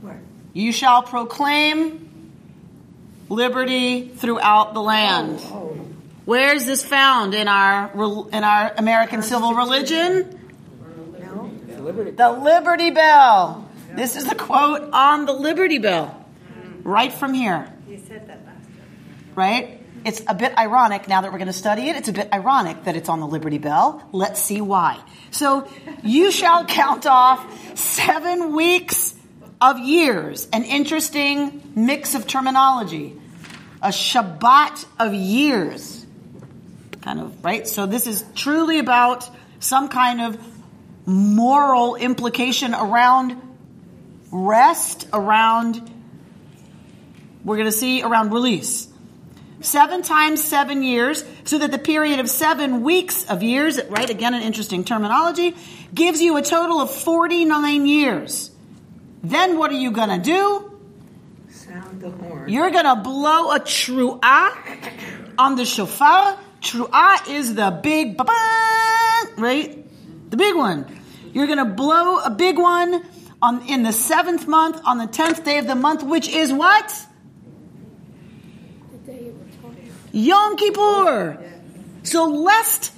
[0.00, 0.20] Where?
[0.52, 2.32] You shall proclaim
[3.28, 5.40] liberty throughout the land.
[6.24, 7.90] Where is this found in our
[8.32, 10.40] in our American civil religion?
[12.16, 13.68] The Liberty Bell.
[13.94, 16.23] This is the quote on the Liberty Bell,
[16.84, 17.72] right from here.
[17.88, 19.34] You said that last time.
[19.34, 19.80] Right?
[20.04, 21.96] It's a bit ironic now that we're going to study it.
[21.96, 24.06] It's a bit ironic that it's on the Liberty Bell.
[24.12, 25.00] Let's see why.
[25.30, 25.66] So,
[26.02, 29.14] you shall count off seven weeks
[29.62, 30.46] of years.
[30.52, 33.18] An interesting mix of terminology.
[33.80, 36.04] A Shabbat of years.
[37.00, 37.66] Kind of, right?
[37.66, 40.38] So, this is truly about some kind of
[41.06, 43.40] moral implication around
[44.30, 45.90] rest, around,
[47.44, 48.88] we're going to see around release.
[49.60, 54.10] Seven times seven years, so that the period of seven weeks of years, right?
[54.10, 55.54] Again, an interesting terminology,
[55.94, 58.50] gives you a total of 49 years.
[59.22, 60.78] Then what are you going to do?
[61.48, 62.48] Sound the horn.
[62.48, 66.38] You're going to blow a tru'ah on the shofar.
[66.60, 68.20] Tru'ah is the big,
[69.38, 69.86] right?
[70.30, 70.86] The big one.
[71.32, 73.02] You're going to blow a big one
[73.40, 76.88] on in the seventh month on the tenth day of the month, which is what?
[78.92, 79.92] The day of atonement.
[80.14, 81.44] Yom Kippur.
[82.04, 82.92] So lest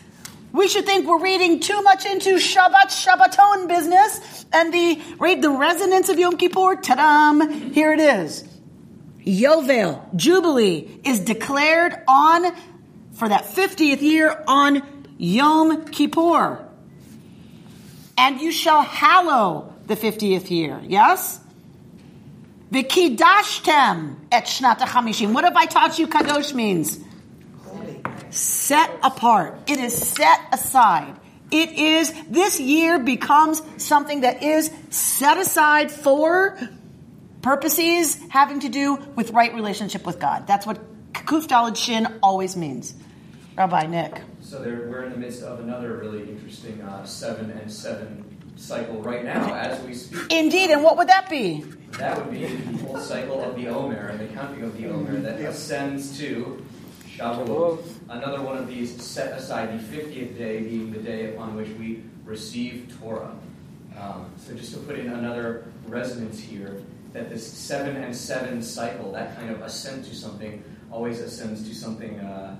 [0.52, 5.48] we should think we're reading too much into Shabbat Shabbaton business and the read the
[5.48, 6.76] resonance of Yom Kippur.
[6.76, 7.72] Tadam!
[7.72, 8.44] Here it is.
[9.24, 12.54] Yovel Jubilee is declared on
[13.14, 14.82] for that 50th year on
[15.16, 16.68] Yom Kippur.
[18.18, 20.82] And you shall hallow the 50th year.
[20.84, 21.40] Yes?
[22.70, 25.32] Vikidashtem et shnat hamishim.
[25.32, 27.05] What have I taught you kadosh means?
[28.36, 29.58] Set apart.
[29.66, 31.16] It is set aside.
[31.50, 36.58] It is, this year becomes something that is set aside for
[37.40, 40.46] purposes having to do with right relationship with God.
[40.46, 40.78] That's what
[41.14, 42.94] kuf daled shin always means.
[43.56, 44.20] Rabbi Nick.
[44.42, 48.22] So there, we're in the midst of another really interesting uh, seven and seven
[48.56, 50.30] cycle right now as we speak.
[50.30, 51.64] Indeed, and what would that be?
[51.92, 55.20] That would be the whole cycle of the Omer and the counting of the Omer
[55.20, 56.62] that ascends to
[57.16, 57.95] Shavuot.
[58.08, 62.04] Another one of these set aside, the 50th day being the day upon which we
[62.24, 63.34] receive Torah.
[63.98, 69.10] Um, so just to put in another resonance here, that this seven and seven cycle,
[69.12, 72.56] that kind of ascent to something, always ascends to something, uh,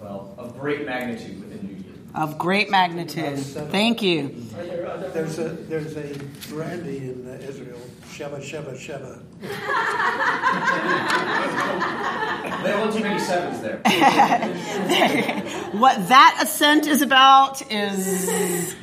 [0.00, 1.77] well, of great magnitude within Year.
[2.14, 3.38] Of great magnitude.
[3.38, 4.34] Thank you.
[4.56, 6.14] Are there other there's a there's a
[6.48, 9.22] brandy in uh, Israel, Sheva Sheva Sheva.
[12.62, 13.76] There are too many sevens there.
[15.72, 18.74] what that ascent is about is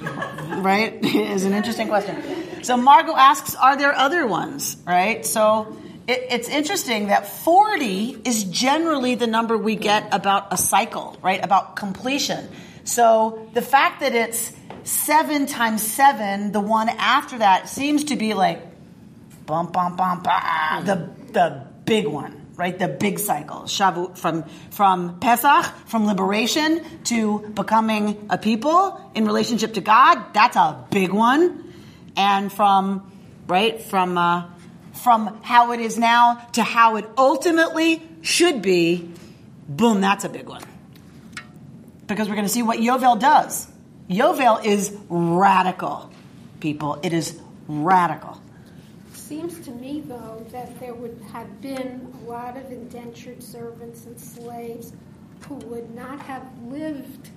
[0.59, 2.63] right is an interesting question.
[2.63, 4.77] So Margot asks, are there other ones?
[4.87, 5.25] Right.
[5.25, 11.17] So it, it's interesting that forty is generally the number we get about a cycle,
[11.21, 11.43] right?
[11.43, 12.47] About completion.
[12.85, 18.33] So the fact that it's seven times seven, the one after that seems to be
[18.33, 18.61] like
[19.45, 22.77] bum bum bum bah, the the big one right?
[22.77, 29.73] The big cycle, Shavu, from from Pesach, from liberation to becoming a people in relationship
[29.73, 30.33] to God.
[30.33, 31.73] That's a big one,
[32.15, 33.11] and from
[33.47, 34.45] right from uh,
[34.93, 39.11] from how it is now to how it ultimately should be.
[39.67, 40.63] Boom, that's a big one.
[42.07, 43.67] Because we're going to see what Yovel does.
[44.09, 46.11] Yovel is radical,
[46.59, 46.99] people.
[47.01, 48.41] It is radical.
[49.13, 54.19] Seems to me, though, that there would have been a lot of indentured servants and
[54.19, 54.93] slaves
[55.47, 57.29] who would not have lived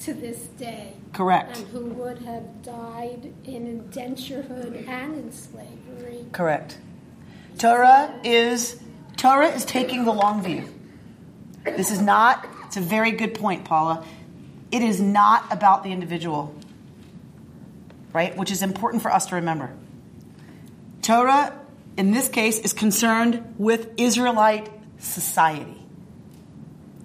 [0.00, 0.94] to this day.
[1.12, 1.58] Correct.
[1.58, 6.24] And who would have died in indenturehood and in slavery.
[6.32, 6.78] Correct.
[7.58, 8.80] Torah is
[9.16, 10.68] Torah is taking the long view.
[11.64, 12.46] This is not.
[12.68, 14.04] It's a very good point, Paula.
[14.70, 16.54] It is not about the individual,
[18.12, 18.36] right?
[18.36, 19.72] Which is important for us to remember.
[21.00, 21.58] Torah,
[21.96, 25.82] in this case, is concerned with Israelite society.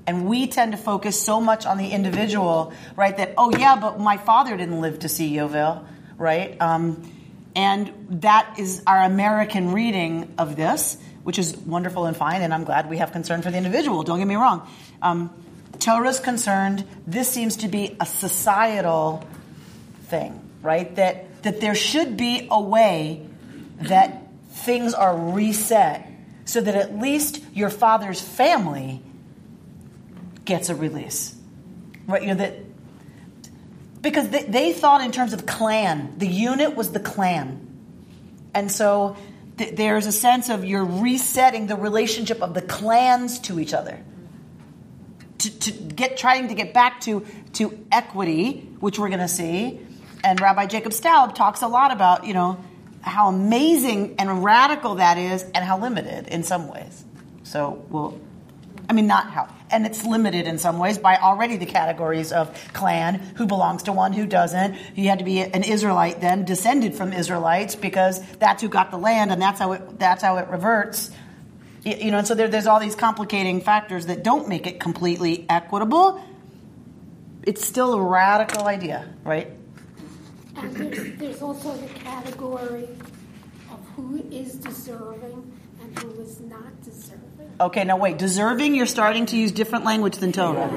[0.05, 3.15] And we tend to focus so much on the individual, right?
[3.15, 5.85] That, oh, yeah, but my father didn't live to see Yovel,
[6.17, 6.59] right?
[6.61, 7.09] Um,
[7.55, 12.65] and that is our American reading of this, which is wonderful and fine, and I'm
[12.65, 14.67] glad we have concern for the individual, don't get me wrong.
[15.01, 15.33] Um,
[15.79, 19.27] Torah's concerned, this seems to be a societal
[20.05, 20.95] thing, right?
[20.95, 23.27] That, that there should be a way
[23.81, 26.09] that things are reset
[26.45, 29.01] so that at least your father's family
[30.45, 31.35] gets a release.
[32.07, 32.21] Right?
[32.21, 32.59] You know, that
[34.01, 37.65] because they, they thought in terms of clan, the unit was the clan.
[38.53, 39.15] And so
[39.57, 43.99] th- there's a sense of you're resetting the relationship of the clans to each other.
[45.43, 49.79] To, to get trying to get back to to equity, which we're going to see,
[50.23, 52.63] and Rabbi Jacob Staub talks a lot about you know
[53.01, 57.03] how amazing and radical that is, and how limited in some ways.
[57.43, 58.21] So we'll,
[58.89, 62.57] I mean, not how, and it's limited in some ways by already the categories of
[62.71, 64.77] clan, who belongs to one, who doesn't.
[64.95, 68.97] You had to be an Israelite then, descended from Israelites, because that's who got the
[68.97, 71.11] land, and that's how it that's how it reverts.
[71.83, 75.45] You know, and so there, there's all these complicating factors that don't make it completely
[75.49, 76.23] equitable.
[77.43, 79.51] It's still a radical idea, right?
[80.55, 82.87] And there's, there's also the category
[83.69, 87.51] of who is deserving and who is not deserving.
[87.59, 88.17] Okay, now wait.
[88.17, 90.69] Deserving, you're starting to use different language than Torah.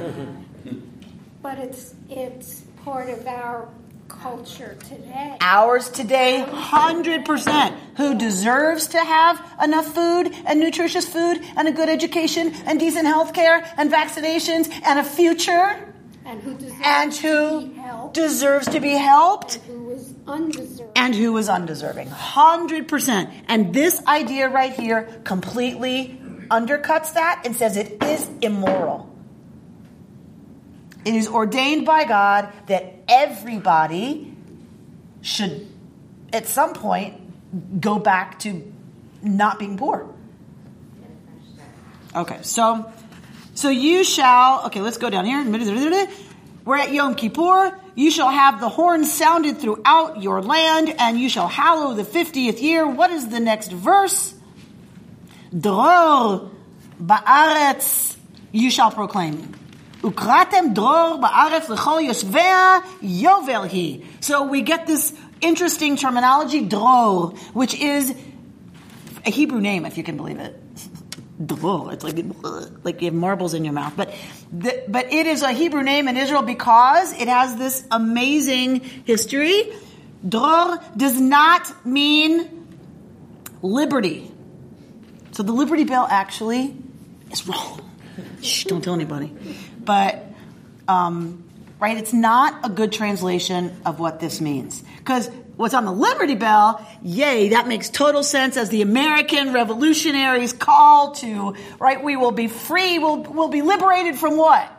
[1.40, 3.68] But it's it's part of our
[4.08, 5.36] culture today.
[5.40, 7.76] Ours today, 100%.
[7.96, 13.06] Who deserves to have enough food and nutritious food and a good education and decent
[13.06, 15.92] health care and vaccinations and a future
[16.24, 20.14] And who deserves and to who be helped deserves to be helped and who is
[20.26, 20.92] undeserving.
[20.96, 22.08] and who is undeserving.
[22.08, 23.30] 100%.
[23.48, 29.08] And this idea right here completely undercuts that and says it is immoral.
[31.06, 34.34] It is ordained by God that everybody
[35.22, 35.68] should,
[36.32, 38.72] at some point, go back to
[39.22, 40.12] not being poor.
[42.12, 42.90] Okay, so
[43.54, 44.66] so you shall.
[44.66, 45.44] Okay, let's go down here.
[46.64, 47.78] We're at Yom Kippur.
[47.94, 52.60] You shall have the horn sounded throughout your land, and you shall hallow the fiftieth
[52.60, 52.84] year.
[52.84, 54.34] What is the next verse?
[55.56, 56.50] Dror
[57.00, 58.16] ba'aretz.
[58.50, 59.54] You shall proclaim.
[60.02, 64.04] Ukratem dror ba'aretz l'chol yoshvea yovel.
[64.20, 68.14] So we get this interesting terminology, dror, which is
[69.24, 70.60] a Hebrew name, if you can believe it.
[71.44, 71.92] Dror.
[71.92, 72.16] It's like
[72.82, 74.14] like you have marbles in your mouth, but
[74.50, 79.72] the, but it is a Hebrew name in Israel because it has this amazing history.
[80.26, 82.66] Dror does not mean
[83.60, 84.30] liberty.
[85.32, 86.74] So the Liberty Bell actually
[87.30, 87.80] is wrong.
[88.40, 89.34] Shh, don't tell anybody.
[89.86, 90.22] But
[90.88, 91.42] um,
[91.80, 96.34] right, it's not a good translation of what this means because what's on the Liberty
[96.34, 102.32] Bell, yay, that makes total sense as the American revolutionaries call to, right, we will
[102.32, 104.70] be free, we'll, we'll be liberated from what?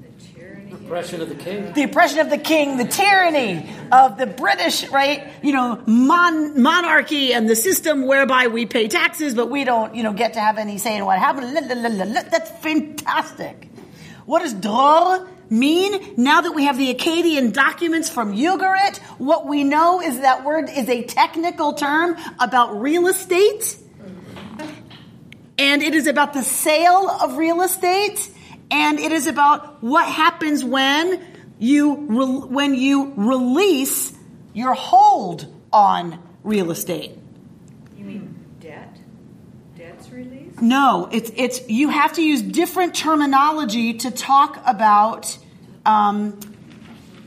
[0.00, 1.72] The tyranny, oppression of the king.
[1.72, 5.28] The oppression of the king, the tyranny of the British, right?
[5.42, 10.02] You know, mon- monarchy and the system whereby we pay taxes, but we don't, you
[10.02, 11.18] know, get to have any say in what.
[12.30, 12.50] That's
[13.02, 13.68] fantastic.
[14.26, 16.14] What does dror mean?
[16.16, 20.70] Now that we have the Akkadian documents from Ugarit, what we know is that word
[20.70, 23.76] is a technical term about real estate.
[25.58, 28.30] And it is about the sale of real estate.
[28.70, 31.22] And it is about what happens when
[31.58, 34.12] you, re- when you release
[34.54, 37.12] your hold on real estate.
[37.96, 38.96] You mean debt?
[39.76, 40.51] Debt's released?
[40.62, 45.36] No, it's it's you have to use different terminology to talk about
[45.84, 46.38] um,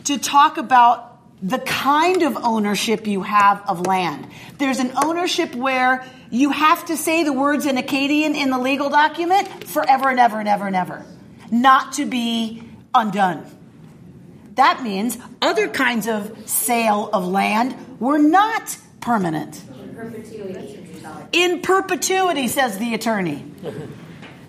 [0.05, 4.25] to talk about the kind of ownership you have of land.
[4.57, 8.89] There's an ownership where you have to say the words in Akkadian in the legal
[8.89, 11.05] document forever and ever and ever and ever,
[11.51, 13.45] not to be undone.
[14.53, 19.61] That means other kinds of sale of land were not permanent.
[19.77, 20.84] In perpetuity,
[22.47, 23.43] says the attorney.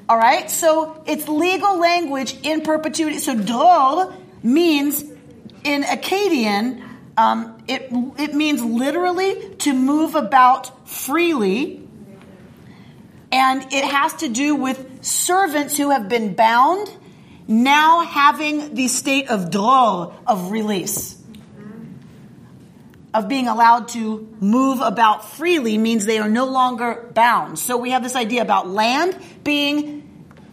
[0.08, 3.18] All right, so it's legal language in perpetuity.
[3.18, 5.02] So dror means
[5.64, 6.82] in Akkadian,
[7.16, 7.88] um, it
[8.18, 11.88] it means literally to move about freely,
[13.32, 16.88] and it has to do with servants who have been bound
[17.48, 21.15] now having the state of dror of release
[23.16, 27.58] of being allowed to move about freely means they are no longer bound.
[27.58, 30.02] So we have this idea about land being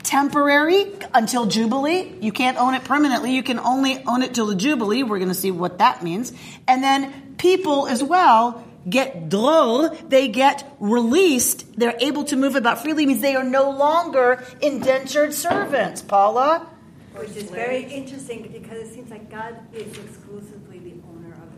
[0.04, 2.14] temporary until Jubilee.
[2.22, 3.36] You can't own it permanently.
[3.36, 5.04] You can only own it till the Jubilee.
[5.04, 6.32] We're going to see what that means.
[6.68, 11.66] And then people as well get dror, they get released.
[11.78, 16.02] They're able to move about freely means they are no longer indentured servants.
[16.02, 16.68] Paula?
[17.16, 20.63] Which is very interesting because it seems like God is of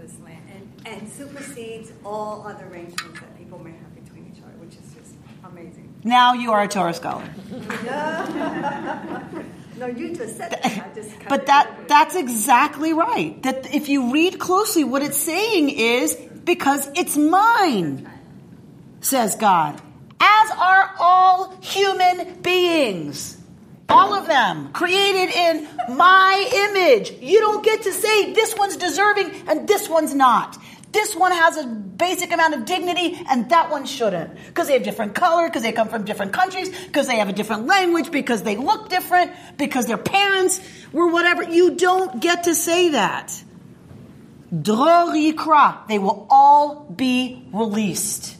[0.05, 4.53] this land and, and supersedes all other arrangements that people may have between each other,
[4.59, 5.91] which is just amazing.
[6.03, 7.23] Now you are a Torah scholar.
[9.77, 10.93] no, you just said that.
[10.93, 13.41] Just But that that's exactly right.
[13.43, 18.07] That if you read closely, what it's saying is because it's mine.
[19.01, 19.81] says God,
[20.19, 23.41] as are all human beings.
[23.87, 27.11] All of them created in my image.
[27.21, 30.57] You don't get to say this one's deserving and this one's not.
[30.91, 34.33] This one has a basic amount of dignity and that one shouldn't.
[34.47, 37.33] Because they have different color, because they come from different countries, because they have a
[37.33, 40.61] different language, because they look different, because their parents
[40.93, 41.43] were whatever.
[41.43, 43.43] You don't get to say that.
[44.61, 45.85] Dror yikra.
[45.87, 48.37] They will all be released.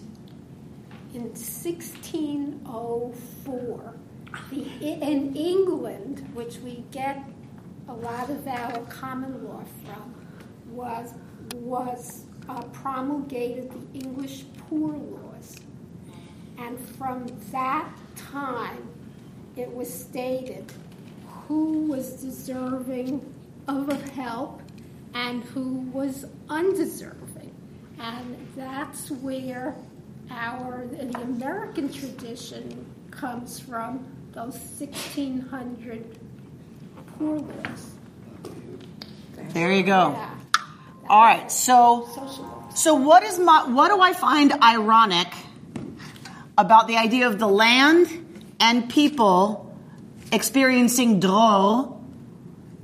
[1.14, 3.95] In 1604,
[4.52, 7.24] the, in England, which we get
[7.88, 10.14] a lot of our common law from,
[10.70, 11.14] was
[11.56, 15.56] was uh, promulgated the English Poor Laws,
[16.58, 18.88] and from that time,
[19.56, 20.72] it was stated
[21.48, 23.34] who was deserving
[23.68, 24.62] of help
[25.14, 27.54] and who was undeserving,
[28.00, 29.76] and that's where
[30.32, 36.20] our the American tradition comes from those 1600
[37.18, 37.92] poor laws.
[39.54, 40.20] There you go.
[41.10, 41.50] All right.
[41.50, 42.10] So,
[42.76, 45.30] so what is my what do I find ironic
[46.58, 49.74] about the idea of the land and people
[50.34, 51.98] experiencing dror?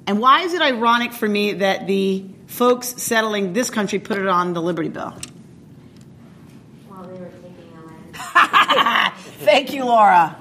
[0.07, 4.27] And why is it ironic for me that the folks settling this country put it
[4.27, 5.19] on the Liberty Bell?
[6.87, 9.13] While they were taking the land.
[9.43, 10.37] Thank you, Laura.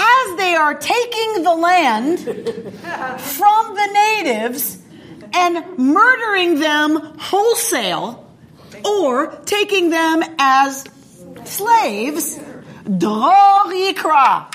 [0.00, 4.78] As they are taking the land from the natives
[5.34, 8.24] and murdering them wholesale
[8.84, 10.84] or taking them as
[11.44, 12.38] slaves,
[12.84, 14.52] dror yikra,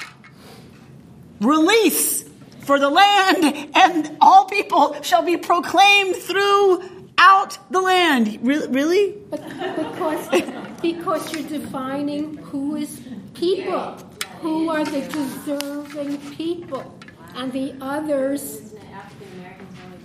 [1.42, 2.24] release
[2.62, 8.40] for the land, and all people shall be proclaimed throughout the land.
[8.42, 9.16] Re- Really?
[9.30, 10.42] because
[10.82, 13.02] because you're defining who is
[13.34, 13.98] people,
[14.44, 17.00] who are the deserving people,
[17.36, 18.74] and the others,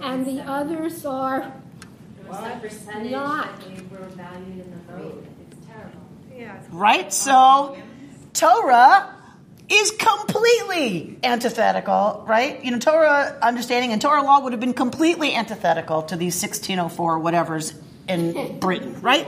[0.01, 1.53] and the others are
[3.03, 3.51] not.
[6.71, 7.13] Right?
[7.13, 7.77] So,
[8.33, 9.15] Torah
[9.69, 12.65] is completely antithetical, right?
[12.65, 17.19] You know, Torah understanding and Torah law would have been completely antithetical to these 1604
[17.21, 17.75] whatevers
[18.09, 19.27] in Britain, right?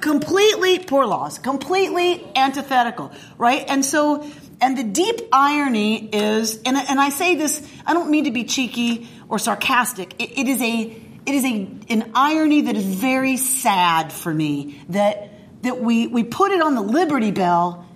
[0.00, 3.64] Completely poor laws, completely antithetical, right?
[3.68, 4.24] And so,
[4.60, 8.44] and the deep irony is, and, and I say this, I don't mean to be
[8.44, 10.14] cheeky or sarcastic.
[10.18, 14.80] It, it is a, it is a, an irony that is very sad for me
[14.90, 15.30] that,
[15.62, 17.86] that we, we put it on the Liberty Bell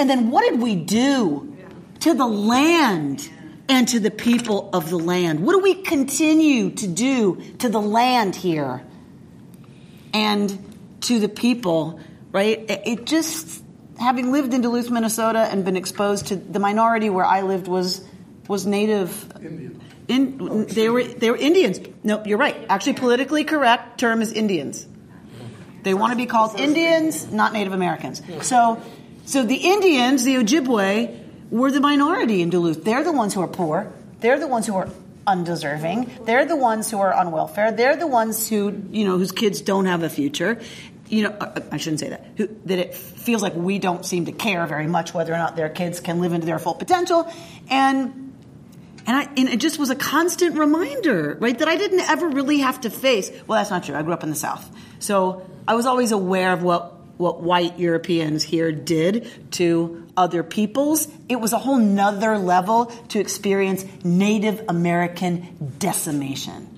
[0.00, 1.54] and then what did we do
[2.00, 3.28] to the land
[3.68, 5.44] and to the people of the land?
[5.44, 8.82] What do we continue to do to the land here
[10.14, 10.58] and
[11.02, 12.00] to the people,
[12.32, 12.58] right?
[12.58, 13.62] It, it just,
[14.00, 18.04] having lived in Duluth, Minnesota and been exposed to the minority where I lived was,
[18.48, 19.30] was native.
[19.36, 19.80] Indian.
[20.08, 21.78] In, oh, they were they were Indians.
[22.02, 22.66] No, you're right.
[22.68, 24.86] Actually, politically correct term is Indians.
[25.84, 28.20] They want to be called Indians, not Native Americans.
[28.42, 28.82] So,
[29.24, 32.84] so the Indians, the Ojibwe, were the minority in Duluth.
[32.84, 33.92] They're the ones who are poor.
[34.18, 34.88] They're the ones who are
[35.26, 36.10] undeserving.
[36.24, 37.72] They're the ones who are on welfare.
[37.72, 40.60] They're the ones who, you know, whose kids don't have a future.
[41.10, 42.24] You know, uh, I shouldn't say that.
[42.36, 45.56] Who, that it feels like we don't seem to care very much whether or not
[45.56, 47.30] their kids can live into their full potential.
[47.68, 48.30] And
[49.06, 52.58] and, I, and it just was a constant reminder, right, that I didn't ever really
[52.58, 53.30] have to face.
[53.46, 53.96] Well, that's not true.
[53.96, 54.70] I grew up in the South.
[55.00, 61.08] So I was always aware of what, what white Europeans here did to other peoples.
[61.28, 66.68] It was a whole nother level to experience Native American decimation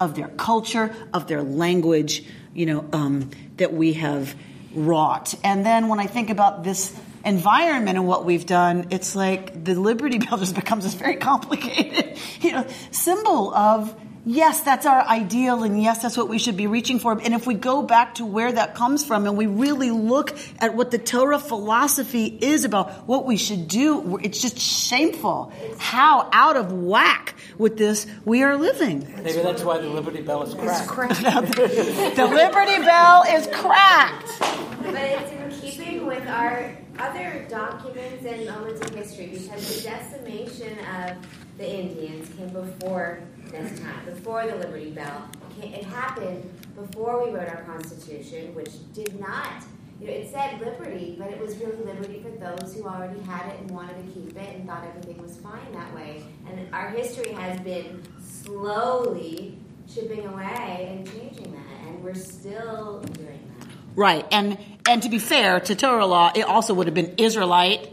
[0.00, 2.24] of their culture, of their language,
[2.56, 4.34] you know, um, that we have
[4.72, 5.34] wrought.
[5.44, 6.94] And then when I think about this
[7.24, 12.18] environment and what we've done, it's like the Liberty Bell just becomes this very complicated,
[12.40, 13.94] you know, symbol of
[14.26, 17.12] yes, that's our ideal, and yes, that's what we should be reaching for.
[17.12, 20.74] And if we go back to where that comes from and we really look at
[20.74, 26.56] what the Torah philosophy is about what we should do, it's just shameful how out
[26.56, 29.06] of whack with this we are living.
[29.22, 31.16] Maybe that's why the Liberty Bell is cracked.
[31.16, 34.40] the Liberty Bell is cracked.
[34.40, 40.78] But it's in keeping with our other documents and moments in history because the decimation
[40.78, 41.16] of
[41.58, 43.20] the Indians came before
[43.50, 45.28] this time, before the Liberty Bell.
[45.62, 49.64] It happened before we wrote our Constitution, which did not,
[50.00, 53.46] you know, it said liberty, but it was really liberty for those who already had
[53.52, 56.22] it and wanted to keep it and thought everything was fine that way.
[56.48, 59.58] And our history has been slowly
[59.92, 63.68] chipping away and changing that, and we're still doing that.
[63.94, 64.26] Right.
[64.30, 67.88] And and to be fair to Torah law, it also would have been Israelite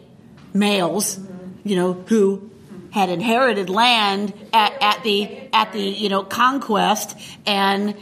[0.53, 1.67] males, mm-hmm.
[1.67, 2.51] you know, who
[2.93, 7.95] had inherited land at, at the at the you know conquest and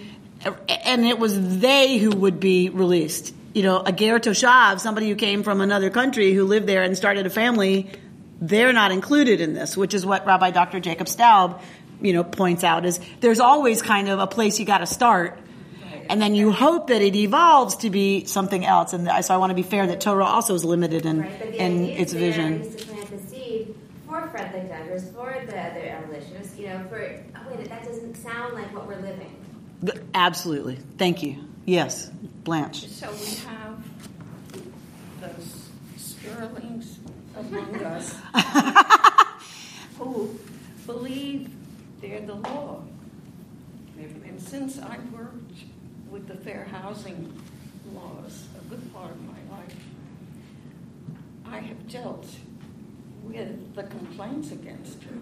[0.68, 3.34] and it was they who would be released.
[3.54, 6.98] You know, a ger toshav, somebody who came from another country who lived there and
[6.98, 7.90] started a family,
[8.42, 10.80] they're not included in this, which is what Rabbi Dr.
[10.80, 11.62] Jacob Staub,
[12.02, 15.40] you know, points out is there's always kind of a place you got to start
[16.10, 18.92] and then you hope that it evolves to be something else.
[18.92, 21.86] And so I want to be fair that Torah also is limited in, Right, in
[21.86, 22.62] its vision.
[22.62, 23.76] is to plant the seed
[24.32, 28.54] for Fred Douglass, for the other abolitionists, you know, for, oh wait, that doesn't sound
[28.54, 29.36] like what we're living.
[30.14, 30.76] Absolutely.
[30.98, 31.44] Thank you.
[31.66, 32.08] Yes,
[32.44, 32.88] Blanche.
[32.88, 33.84] So we have
[35.20, 37.00] those sterlings
[37.38, 38.16] among us
[39.98, 40.40] who
[40.86, 41.50] believe
[42.02, 42.84] they're the law.
[43.98, 45.60] And since I worked
[46.10, 47.40] with the fair housing
[47.94, 49.76] laws a good part of my life,
[51.46, 52.26] I have dealt
[53.32, 55.14] with the complaints against her.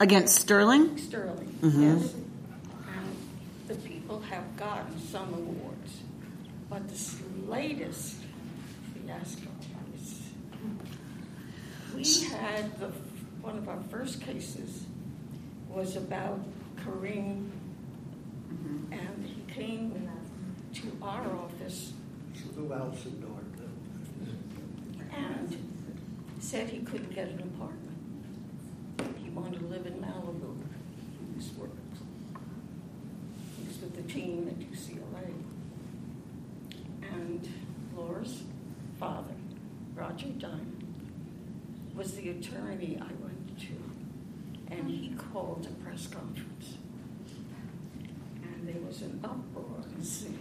[0.00, 0.96] Against Sterling?
[0.98, 1.82] Sterling, Mhm.
[1.82, 2.14] yes.
[2.14, 3.16] And
[3.68, 6.02] the people have gotten some awards.
[6.68, 8.16] But this latest
[8.94, 9.48] fiasco
[9.94, 10.22] is,
[11.94, 12.88] we had the,
[13.42, 14.84] one of our first cases
[15.68, 16.40] was about
[16.76, 17.50] Kareem,
[18.90, 20.08] and he came
[20.74, 21.92] to our office
[22.56, 23.30] Lou Alcindor.
[25.12, 25.56] and
[26.44, 27.96] said he couldn't get an apartment.
[29.16, 30.54] He wanted to live in Malibu.
[31.18, 31.78] He was working.
[33.56, 35.32] He was with the team at UCLA.
[37.00, 37.48] And
[37.96, 38.42] Laura's
[39.00, 39.34] father,
[39.96, 40.84] Roger Diamond,
[41.94, 44.74] was the attorney I went to.
[44.74, 46.76] And he called a press conference.
[48.42, 50.38] And there was an uproar in the city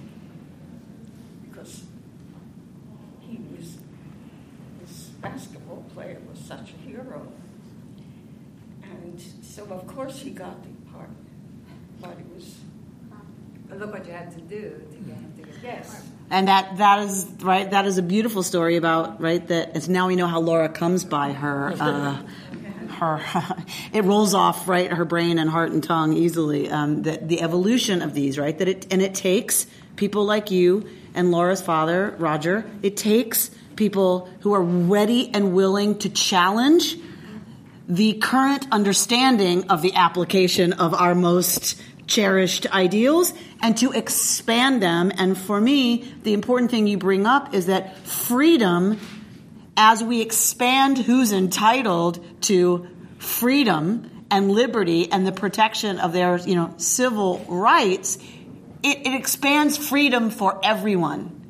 [1.49, 1.85] because
[3.21, 3.77] he was
[4.81, 5.62] this basketball
[5.93, 7.27] player was such a hero.
[8.83, 11.09] And so, of course, he got the part.
[12.01, 12.55] but it was.
[13.69, 16.03] But look what you had to do to get him to get the Yes.
[16.29, 17.69] And that that is right.
[17.69, 19.75] That is a beautiful story about right that.
[19.75, 21.73] It's now we know how Laura comes by her.
[21.83, 22.17] Uh,
[22.99, 23.19] her
[23.93, 26.69] it rolls off right her brain and heart and tongue easily.
[26.69, 29.65] Um, that the evolution of these right that it and it takes
[29.95, 32.65] people like you and Laura's father Roger.
[32.81, 36.97] It takes people who are ready and willing to challenge
[37.87, 45.11] the current understanding of the application of our most cherished ideals and to expand them.
[45.15, 48.99] And for me, the important thing you bring up is that freedom,
[49.75, 52.87] as we expand who's entitled to
[53.19, 58.17] freedom and liberty and the protection of their, you know, civil rights,
[58.81, 61.42] it, it expands freedom for everyone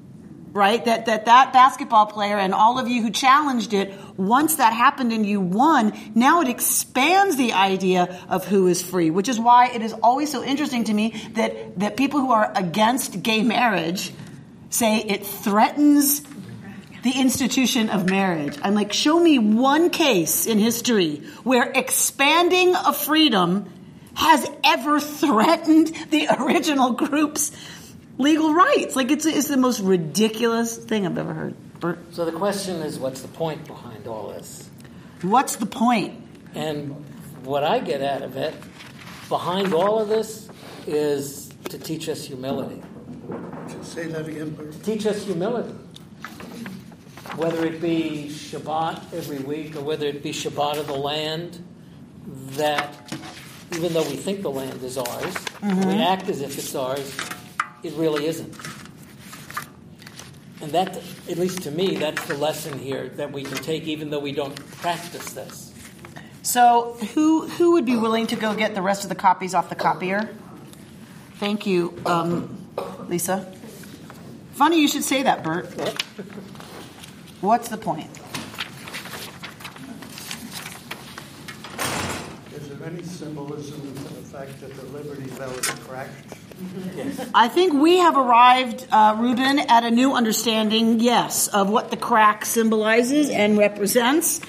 [0.53, 0.85] right?
[0.85, 5.11] That, that that basketball player and all of you who challenged it, once that happened
[5.11, 9.69] and you won, now it expands the idea of who is free, which is why
[9.69, 14.13] it is always so interesting to me that, that people who are against gay marriage
[14.69, 16.21] say it threatens
[17.01, 18.57] the institution of marriage.
[18.61, 23.69] I'm like, show me one case in history where expanding a freedom
[24.15, 27.51] has ever threatened the original group's
[28.17, 28.95] legal rights.
[28.95, 31.55] Like it's it's the most ridiculous thing I've ever heard.
[31.79, 34.69] Bert, So the question is, what's the point behind all this?
[35.21, 36.21] what's the point?
[36.53, 36.91] And
[37.43, 38.53] what I get out of it,
[39.29, 40.47] behind all of this,
[40.87, 42.81] is to teach us humility.
[43.81, 44.81] Say that again, Bert.
[44.83, 45.73] Teach us humility.
[47.35, 51.63] Whether it be Shabbat every week or whether it be Shabbat of the land,
[52.57, 52.93] that
[53.75, 55.85] even though we think the land is ours, Mhm.
[55.87, 57.11] we act as if it's ours,
[57.83, 58.55] it really isn't.
[60.61, 60.95] And that,
[61.29, 64.31] at least to me, that's the lesson here that we can take even though we
[64.31, 65.73] don't practice this.
[66.41, 69.69] So who who would be willing to go get the rest of the copies off
[69.69, 70.29] the copier?
[71.35, 72.67] Thank you, um,
[73.07, 73.53] Lisa.
[74.53, 75.65] Funny you should say that, Bert.
[77.41, 78.09] What's the point?
[82.53, 86.11] Is there any symbolism to the fact that the Liberty Bell is cracked?
[87.35, 91.97] I think we have arrived, uh, Ruben, at a new understanding, yes, of what the
[91.97, 94.39] crack symbolizes and represents.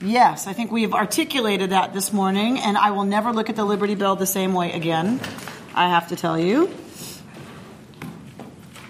[0.00, 3.56] Yes, I think we have articulated that this morning, and I will never look at
[3.56, 5.20] the Liberty Bell the same way again,
[5.74, 6.70] I have to tell you.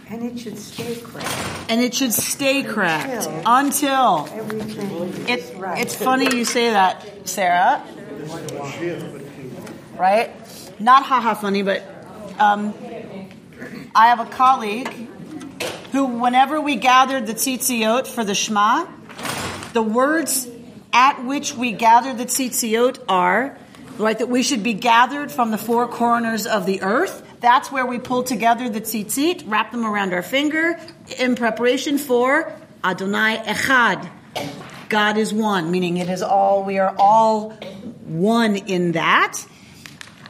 [0.09, 1.70] And it should stay cracked.
[1.70, 4.29] And it should stay cracked Until- until.
[4.35, 5.81] Everything It, is right.
[5.81, 7.83] it's funny you say that, Sarah,
[9.97, 10.31] right?
[10.81, 11.83] Not haha funny, but
[12.39, 12.75] um,
[13.95, 14.89] I have a colleague
[15.93, 18.87] who, whenever we gathered the tzitziot for the Shema,
[19.73, 20.49] the words
[20.93, 23.57] at which we gather the tzitziot are,
[23.99, 27.23] right, that we should be gathered from the four corners of the earth.
[27.41, 30.79] That's where we pull together the tzitzit, wrap them around our finger
[31.18, 32.53] in preparation for
[32.85, 34.09] Adonai Echad.
[34.89, 37.57] God is one, meaning it is all, we are all
[38.20, 39.44] one in that.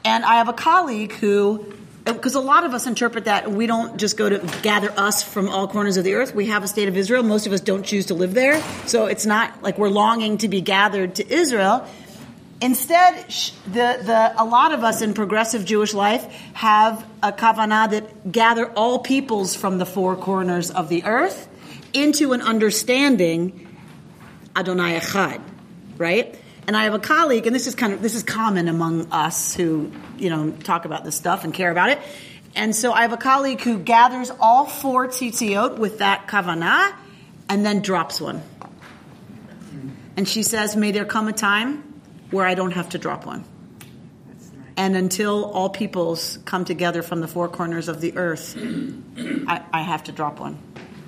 [0.05, 1.75] And I have a colleague who,
[2.05, 5.49] because a lot of us interpret that we don't just go to gather us from
[5.49, 6.35] all corners of the earth.
[6.35, 7.23] We have a state of Israel.
[7.23, 8.61] Most of us don't choose to live there.
[8.87, 11.87] So it's not like we're longing to be gathered to Israel.
[12.61, 13.27] Instead,
[13.67, 16.25] the, the, a lot of us in progressive Jewish life
[16.55, 21.49] have a kavanah that gather all peoples from the four corners of the earth
[21.93, 23.69] into an understanding
[24.55, 25.41] Adonai Echad,
[25.99, 26.39] right?
[26.67, 29.55] And I have a colleague, and this is kind of this is common among us
[29.55, 31.99] who you know talk about this stuff and care about it.
[32.55, 36.93] And so I have a colleague who gathers all four tzitziot with that kavanah,
[37.49, 38.43] and then drops one.
[40.17, 41.83] And she says, "May there come a time
[42.31, 43.45] where I don't have to drop one."
[44.77, 48.57] And until all peoples come together from the four corners of the earth,
[49.49, 50.59] I, I have to drop one.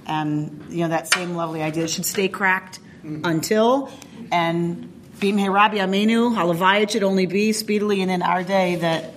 [0.07, 3.91] And you know that same lovely idea should stay cracked until
[4.33, 4.91] and
[5.21, 9.15] Bim Rabbi Amenu, Halavai it should only be speedily and in our day that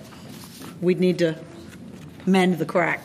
[0.80, 1.36] we'd need to
[2.26, 3.02] mend the crack.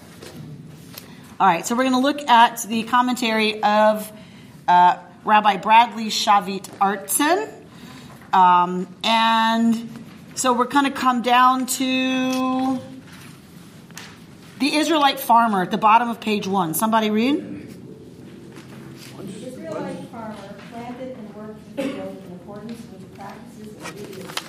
[1.40, 4.12] All right, so we're going to look at the commentary of
[4.68, 7.52] uh, Rabbi Bradley Shavit Artson.
[8.34, 9.90] Um, and
[10.36, 12.80] so we're going to come down to
[14.60, 16.74] the Israelite farmer at the bottom of page one.
[16.74, 17.36] Somebody read?
[19.18, 24.46] The Israelite farmer planted and worked the field in accordance with the practices of Judaism.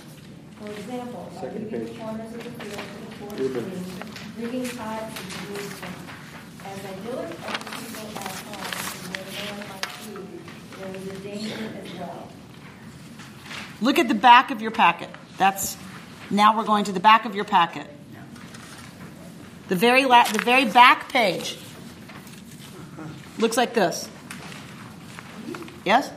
[0.60, 3.84] For example, by Second leaving the corners of the field to the poor Ruben.
[3.84, 5.94] stream, bringing tithes to Jerusalem.
[6.64, 10.28] As idyllic as the people at home in their land might food,
[10.78, 12.28] there was a danger as well.
[13.82, 15.10] Look at the back of your packet.
[15.36, 15.76] That's
[16.30, 17.86] now we're going to the back of your packet.
[19.68, 21.58] The very la- the very back page
[23.38, 24.08] looks like this.
[25.84, 26.10] Yes?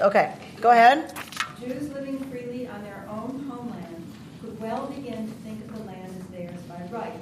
[0.00, 0.34] Okay.
[0.60, 1.14] Go ahead.
[1.60, 6.14] Jews living freely on their own homeland could well begin to think of the land
[6.20, 7.18] as theirs by right.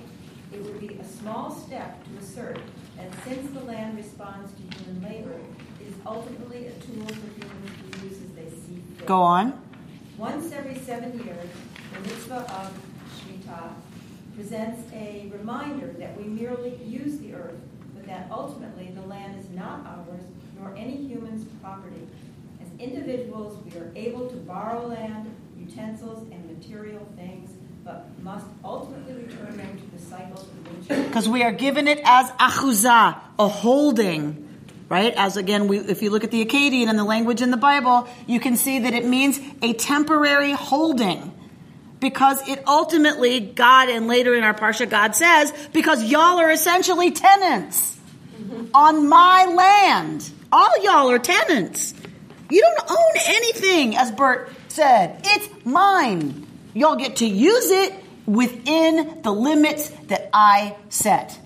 [0.52, 2.58] It would be a small step to assert
[2.96, 5.38] that since the land responds to human labor,
[5.80, 9.06] it is ultimately a tool for humans to use as they see fit.
[9.06, 9.60] Go on.
[10.16, 11.48] Once every seven years,
[11.94, 12.72] the mitzvah of
[13.16, 13.72] Shemitah
[14.34, 17.60] presents a reminder that we merely use the earth,
[17.94, 20.22] but that ultimately the land is not ours
[20.58, 22.08] nor any human's property.
[22.60, 27.50] As individuals, we are able to borrow land, utensils, and material things,
[27.84, 30.46] but must ultimately return them to the cycle
[30.88, 34.44] Because we are given it as achuzah, a holding.
[34.88, 35.12] Right?
[35.14, 38.08] As again, we, if you look at the Akkadian and the language in the Bible,
[38.26, 41.34] you can see that it means a temporary holding.
[42.00, 47.10] Because it ultimately, God, and later in our Parsha, God says, because y'all are essentially
[47.10, 47.98] tenants
[48.72, 50.30] on my land.
[50.50, 51.92] All y'all are tenants.
[52.48, 55.20] You don't own anything, as Bert said.
[55.24, 56.46] It's mine.
[56.74, 57.92] Y'all get to use it
[58.26, 61.38] within the limits that I set.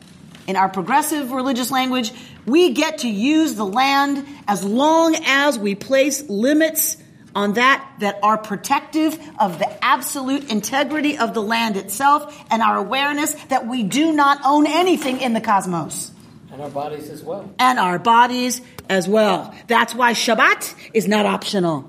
[0.46, 2.12] In our progressive religious language,
[2.46, 6.96] we get to use the land as long as we place limits
[7.34, 12.76] on that that are protective of the absolute integrity of the land itself and our
[12.76, 16.10] awareness that we do not own anything in the cosmos
[16.52, 17.48] And our bodies as well.
[17.58, 18.60] and our bodies
[18.90, 19.54] as well.
[19.68, 21.88] That's why Shabbat is not optional.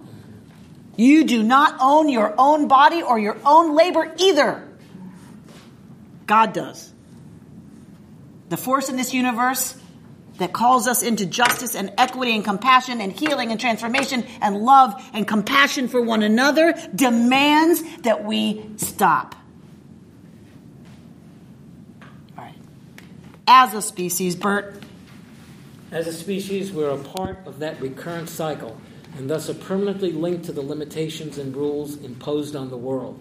[0.96, 4.68] You do not own your own body or your own labor either.
[6.26, 6.92] God does.
[8.50, 9.76] The force in this universe
[10.38, 14.94] that calls us into justice and equity and compassion and healing and transformation and love
[15.14, 19.36] and compassion for one another demands that we stop.
[22.38, 22.56] All right.
[23.48, 24.84] As a species, Bert,
[25.92, 28.76] As a species, we're a part of that recurrent cycle
[29.18, 33.20] and thus are permanently linked to the limitations and rules imposed on the world.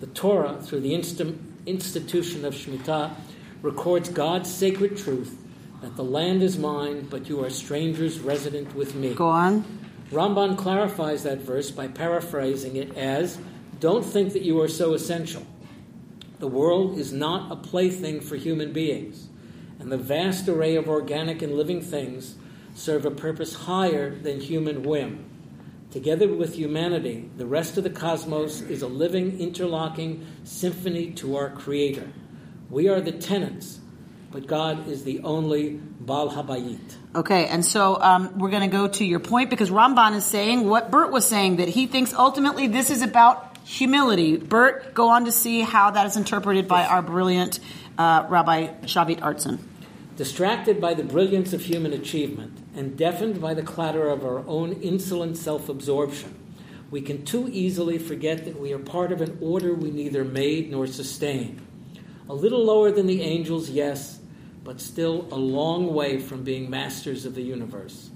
[0.00, 3.14] The Torah, through the insti- institution of Shemitah,
[3.62, 5.38] records God's sacred truth
[5.80, 9.14] that the land is mine, but you are strangers resident with me.
[9.14, 9.64] Go on.
[10.10, 13.38] Ramban clarifies that verse by paraphrasing it as
[13.80, 15.46] Don't think that you are so essential.
[16.38, 19.28] The world is not a plaything for human beings,
[19.78, 22.36] and the vast array of organic and living things
[22.74, 25.30] serve a purpose higher than human whim.
[25.94, 31.50] Together with humanity, the rest of the cosmos is a living, interlocking symphony to our
[31.50, 32.08] Creator.
[32.68, 33.78] We are the tenants,
[34.32, 36.96] but God is the only Baal Habayit.
[37.14, 40.68] Okay, and so um, we're going to go to your point because Ramban is saying
[40.68, 44.36] what Bert was saying that he thinks ultimately this is about humility.
[44.36, 47.60] Bert, go on to see how that is interpreted by our brilliant
[47.96, 49.60] uh, Rabbi Shavit Artson.
[50.16, 54.72] Distracted by the brilliance of human achievement and deafened by the clatter of our own
[54.82, 56.34] insolent self absorption,
[56.90, 60.70] we can too easily forget that we are part of an order we neither made
[60.70, 61.60] nor sustain.
[62.28, 64.18] A little lower than the angels, yes,
[64.62, 68.10] but still a long way from being masters of the universe.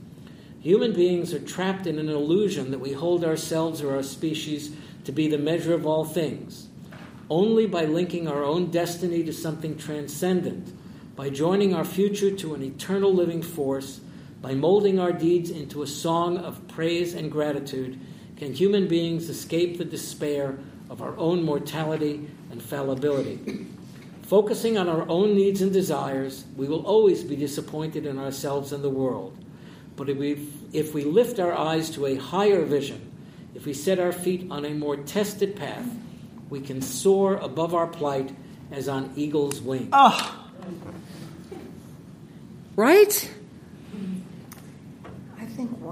[0.60, 5.12] Human beings are trapped in an illusion that we hold ourselves or our species to
[5.12, 6.68] be the measure of all things.
[7.30, 10.74] Only by linking our own destiny to something transcendent,
[11.14, 14.00] by joining our future to an eternal living force,
[14.40, 17.98] by molding our deeds into a song of praise and gratitude,
[18.36, 20.58] can human beings escape the despair
[20.88, 23.66] of our own mortality and fallibility.
[24.22, 28.84] Focusing on our own needs and desires, we will always be disappointed in ourselves and
[28.84, 29.36] the world.
[29.96, 33.10] But if we, if we lift our eyes to a higher vision,
[33.54, 35.86] if we set our feet on a more tested path,
[36.48, 38.34] we can soar above our plight
[38.70, 39.88] as on eagle's wings.
[39.92, 40.50] Oh.
[42.76, 43.30] Right?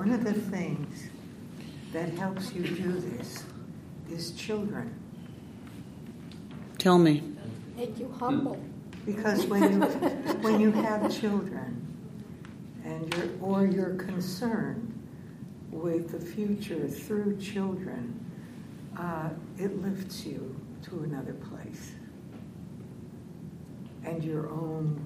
[0.07, 1.09] I think one of the things
[1.93, 3.43] that helps you do this
[4.09, 4.95] is children.
[6.79, 7.25] Tell me.
[7.77, 8.63] Make you humble.
[9.05, 9.81] Because when you
[10.43, 11.85] when you have children
[12.85, 14.93] and you're or you're concerned
[15.73, 18.25] with the future through children,
[18.97, 20.55] uh, it lifts you
[20.85, 21.93] to another place.
[24.05, 25.05] And your own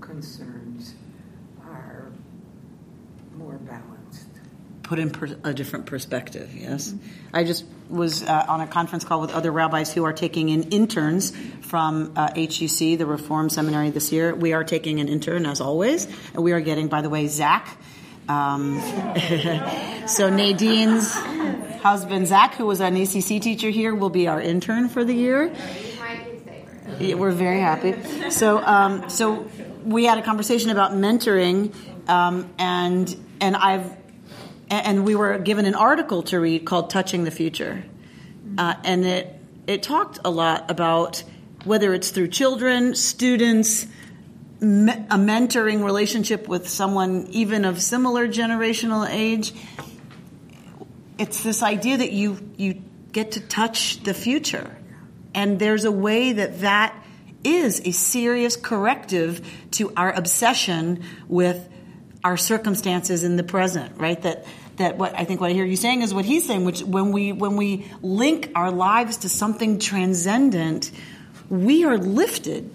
[0.00, 0.94] concerns
[1.66, 2.01] are
[3.36, 4.26] more balanced.
[4.82, 6.94] Put in per- a different perspective, yes.
[7.32, 10.64] I just was uh, on a conference call with other rabbis who are taking in
[10.64, 14.34] interns from uh, HUC, the Reform Seminary this year.
[14.34, 17.78] We are taking an intern, as always, and we are getting, by the way, Zach.
[18.28, 18.80] Um,
[20.06, 21.14] so Nadine's
[21.82, 25.54] husband, Zach, who was an ECC teacher here, will be our intern for the year.
[26.98, 28.30] Yeah, we're very happy.
[28.30, 29.48] So, um, so
[29.84, 31.74] we had a conversation about mentoring,
[32.08, 33.90] um, and and I've
[34.70, 37.84] and we were given an article to read called "Touching the Future,"
[38.58, 41.22] uh, and it it talked a lot about
[41.64, 43.86] whether it's through children, students,
[44.60, 49.52] me- a mentoring relationship with someone even of similar generational age.
[51.18, 52.82] It's this idea that you you
[53.12, 54.76] get to touch the future,
[55.34, 56.96] and there's a way that that
[57.44, 61.68] is a serious corrective to our obsession with
[62.24, 64.20] our circumstances in the present, right?
[64.22, 64.46] That
[64.76, 67.12] that what I think what I hear you saying is what he's saying, which when
[67.12, 70.90] we when we link our lives to something transcendent,
[71.48, 72.70] we are lifted.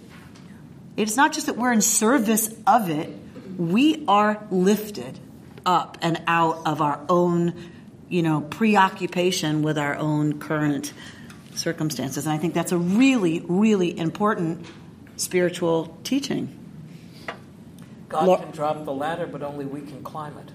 [0.96, 3.10] It's not just that we're in service of it,
[3.58, 5.20] we are lifted
[5.66, 7.54] up and out of our own,
[8.10, 10.94] you know, preoccupation with our own current
[11.54, 12.26] circumstances.
[12.26, 14.66] And I think that's a really, really important
[15.18, 16.54] spiritual teaching.
[18.10, 20.52] God Lo- can drop the ladder, but only we can climb it.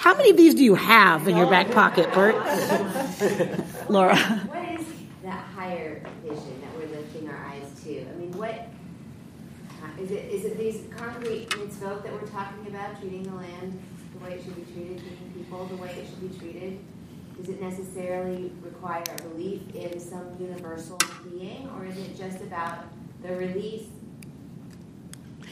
[0.00, 2.34] How many of these do you have in your back pocket, Bert?
[3.88, 4.16] Laura.
[4.16, 4.86] What is
[5.22, 8.00] that higher vision that we're lifting our eyes to?
[8.00, 8.66] I mean, what
[10.00, 10.24] is it?
[10.32, 13.80] Is it these concrete mitzvot that we're talking about, treating the land
[14.18, 16.80] the way it should be treated, treating people the way it should be treated?
[17.36, 20.98] Does it necessarily require a belief in some universal
[21.30, 22.86] being, or is it just about
[23.22, 23.86] the release?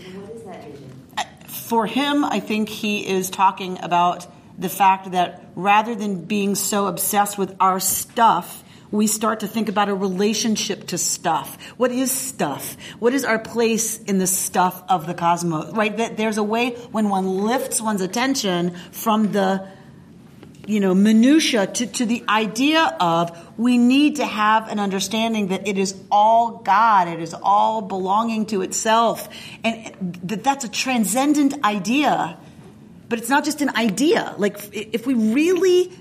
[0.05, 0.91] And what is that vision?
[1.17, 4.27] Uh, for him, I think he is talking about
[4.59, 9.69] the fact that rather than being so obsessed with our stuff, we start to think
[9.69, 11.57] about a relationship to stuff.
[11.77, 12.77] What is stuff?
[12.99, 15.73] What is our place in the stuff of the cosmos?
[15.73, 15.97] Right?
[15.97, 19.69] That there's a way when one lifts one's attention from the
[20.67, 25.67] you know, minutia to, to the idea of we need to have an understanding that
[25.67, 29.29] it is all God, it is all belonging to itself,
[29.65, 29.93] and
[30.25, 32.39] that that's a transcendent idea.
[33.09, 34.35] But it's not just an idea.
[34.39, 35.93] Like, if we really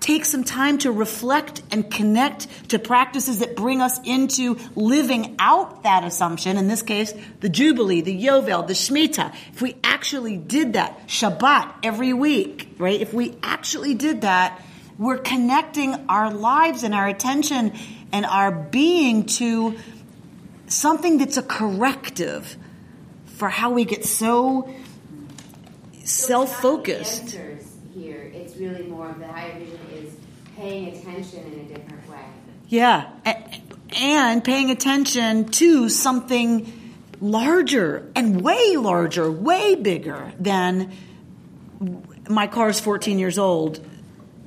[0.00, 5.82] take some time to reflect and connect to practices that bring us into living out
[5.82, 10.72] that assumption, in this case, the Jubilee, the Yovel, the Shemitah, if we actually did
[10.72, 13.00] that, Shabbat every week, right?
[13.00, 14.60] If we actually did that,
[14.98, 17.72] we're connecting our lives and our attention
[18.12, 19.78] and our being to
[20.66, 22.56] something that's a corrective
[23.26, 24.68] for how we get so
[26.04, 27.16] self-focused.
[27.16, 28.30] So it's not the answers here.
[28.34, 29.58] It's really more of the higher
[30.60, 32.24] paying attention in a different way.
[32.68, 33.10] Yeah.
[33.96, 36.72] And, paying attention to something
[37.20, 40.92] larger and way larger, way bigger than
[42.28, 43.80] my car's 14 years old.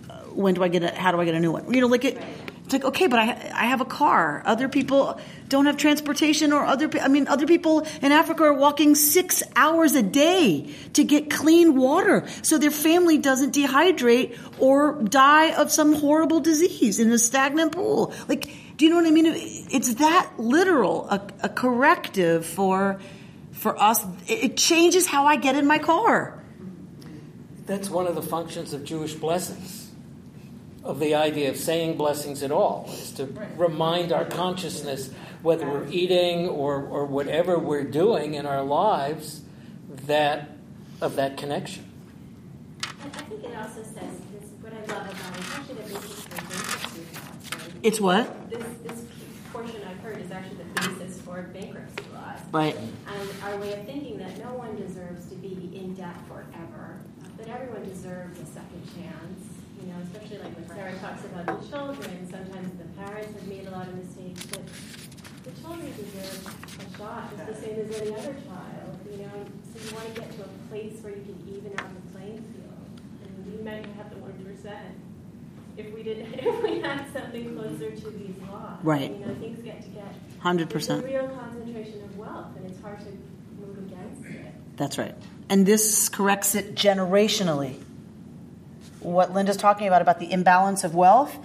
[0.09, 1.73] Uh, when do I get a, how do I get a new one?
[1.73, 2.21] You know, like it,
[2.73, 4.41] it's like, okay, but I, I have a car.
[4.45, 5.19] Other people
[5.49, 9.93] don't have transportation or other, I mean, other people in Africa are walking six hours
[9.95, 15.93] a day to get clean water so their family doesn't dehydrate or die of some
[15.93, 18.13] horrible disease in a stagnant pool.
[18.27, 19.27] Like, do you know what I mean?
[19.27, 22.99] It's that literal, a, a corrective for,
[23.51, 24.03] for us.
[24.27, 26.41] It it changes how I get in my car.
[27.65, 29.82] That's one of the functions of Jewish blessings,
[30.83, 33.25] of the idea of saying blessings at all, is to
[33.55, 35.09] remind our consciousness,
[35.41, 39.41] whether we're eating or, or whatever we're doing in our lives,
[40.07, 40.49] that
[41.01, 41.89] of that connection.
[42.81, 44.49] And I think it also says this.
[44.61, 47.51] What I love about it is actually the bankruptcy laws.
[47.51, 47.79] Right?
[47.83, 48.49] It's what?
[48.49, 49.05] This this
[49.51, 52.39] portion I've heard is actually the basis for bankruptcy laws.
[52.51, 52.75] Right.
[52.75, 56.97] And our way of thinking that no one deserves to be in debt forever,
[57.37, 59.52] but everyone deserves a second chance.
[59.93, 62.25] Know, especially like when Sarah talks about the children.
[62.25, 64.65] Sometimes the parents have made a lot of mistakes, but
[65.45, 68.97] the children deserve a shot just the same as any other child.
[69.05, 71.93] You know, so you want to get to a place where you can even out
[71.93, 72.89] the playing field.
[73.21, 74.97] And we might have the one percent
[75.77, 78.79] if we didn't if we had something closer to these laws.
[78.81, 79.11] Right.
[79.11, 80.09] You know, things get to get
[80.41, 81.03] 100%.
[81.03, 83.11] Real concentration of wealth, and it's hard to
[83.61, 84.53] move against it.
[84.75, 85.13] That's right.
[85.49, 87.77] And this corrects it generationally.
[89.03, 91.35] What Linda's talking about, about the imbalance of wealth,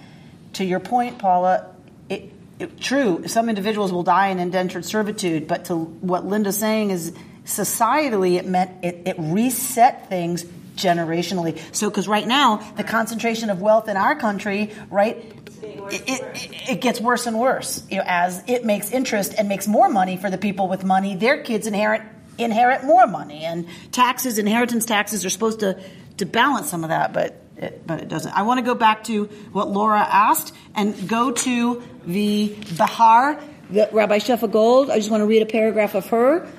[0.53, 1.75] to your point, Paula,
[2.09, 6.91] it, it, true, some individuals will die in indentured servitude, but to what Linda's saying
[6.91, 7.13] is
[7.45, 10.45] societally it meant it, it reset things
[10.75, 11.59] generationally.
[11.75, 15.17] So, because right now, the concentration of wealth in our country, right,
[15.61, 19.67] it, it, it gets worse and worse you know, as it makes interest and makes
[19.67, 21.15] more money for the people with money.
[21.15, 22.01] Their kids inherit
[22.37, 25.81] inherit more money, and taxes, inheritance taxes, are supposed to
[26.17, 28.31] to balance some of that, but it, but it doesn't.
[28.31, 33.39] I want to go back to what Laura asked and go to the Bahar,
[33.69, 34.89] the Rabbi Shefa Gold.
[34.89, 36.49] I just want to read a paragraph of her.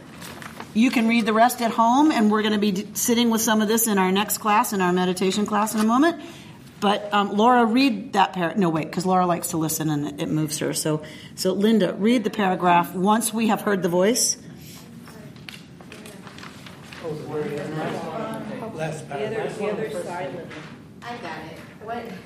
[0.72, 3.40] You can read the rest at home, and we're going to be d- sitting with
[3.40, 6.22] some of this in our next class, in our meditation class in a moment.
[6.80, 8.59] But um, Laura, read that paragraph.
[8.59, 10.72] No, wait, because Laura likes to listen and it, it moves her.
[10.72, 11.03] So,
[11.34, 14.36] so Linda, read the paragraph once we have heard the voice.
[18.74, 20.48] Last The other, the other silent.
[21.03, 22.12] I got it.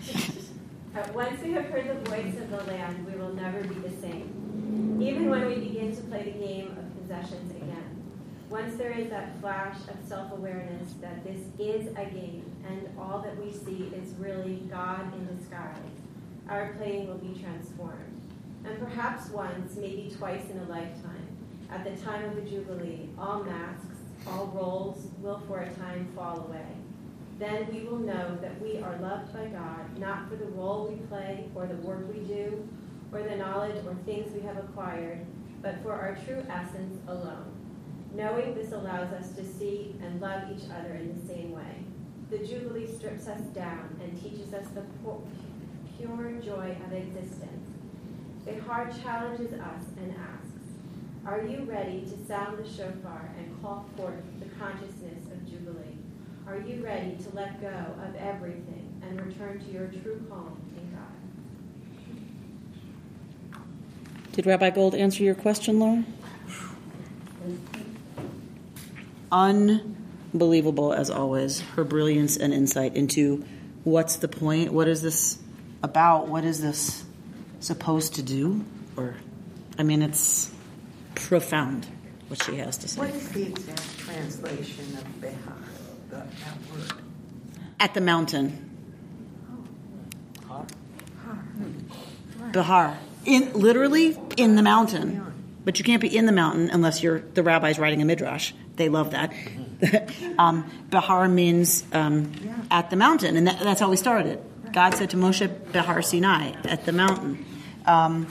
[0.97, 3.91] Uh, once we have heard the voice of the land, we will never be the
[4.01, 5.01] same.
[5.03, 8.01] Even when we begin to play the game of possessions again.
[8.49, 13.19] Once there is that flash of self awareness that this is a game and all
[13.19, 15.77] that we see is really God in disguise,
[16.49, 18.21] our playing will be transformed.
[18.65, 21.27] And perhaps once, maybe twice in a lifetime,
[21.73, 23.97] at the time of the Jubilee, all masks,
[24.29, 26.84] all roles will for a time fall away.
[27.39, 31.05] Then we will know that we are loved by God, not for the role we
[31.07, 32.69] play or the work we do
[33.13, 35.25] or the knowledge or things we have acquired,
[35.63, 37.51] but for our true essence alone.
[38.15, 41.85] Knowing this allows us to see and love each other in the same way.
[42.31, 44.85] The Jubilee strips us down and teaches us the
[45.97, 47.71] pure joy of existence.
[48.45, 53.87] The heart challenges us and asks, Are you ready to sound the shofar and call
[53.97, 55.24] forth the consciousness?
[56.47, 60.91] Are you ready to let go of everything and return to your true home in
[60.95, 61.03] God?
[64.33, 66.05] Did Rabbi Gold answer your question, Laura?
[69.33, 73.45] Unbelievable, as always, her brilliance and insight into
[73.85, 75.39] what's the point, what is this
[75.83, 77.05] about, what is this
[77.61, 78.65] supposed to do?
[78.97, 79.17] Or,
[79.79, 80.51] I mean, it's
[81.15, 81.87] profound
[82.29, 83.01] what she has to say.
[83.01, 85.54] What is the exact translation of Behar, the, that word?
[87.81, 88.61] At the mountain.
[92.53, 92.97] Bahar.
[93.25, 95.21] In literally in the mountain.
[95.65, 98.53] But you can't be in the mountain unless you're the rabbi's writing a midrash.
[98.77, 99.33] They love that.
[100.39, 102.33] um, Bahar means um,
[102.71, 104.41] at the mountain, and that, that's how we started.
[104.73, 107.45] God said to Moshe, Bahar Sinai, at the mountain.
[107.87, 108.27] Um,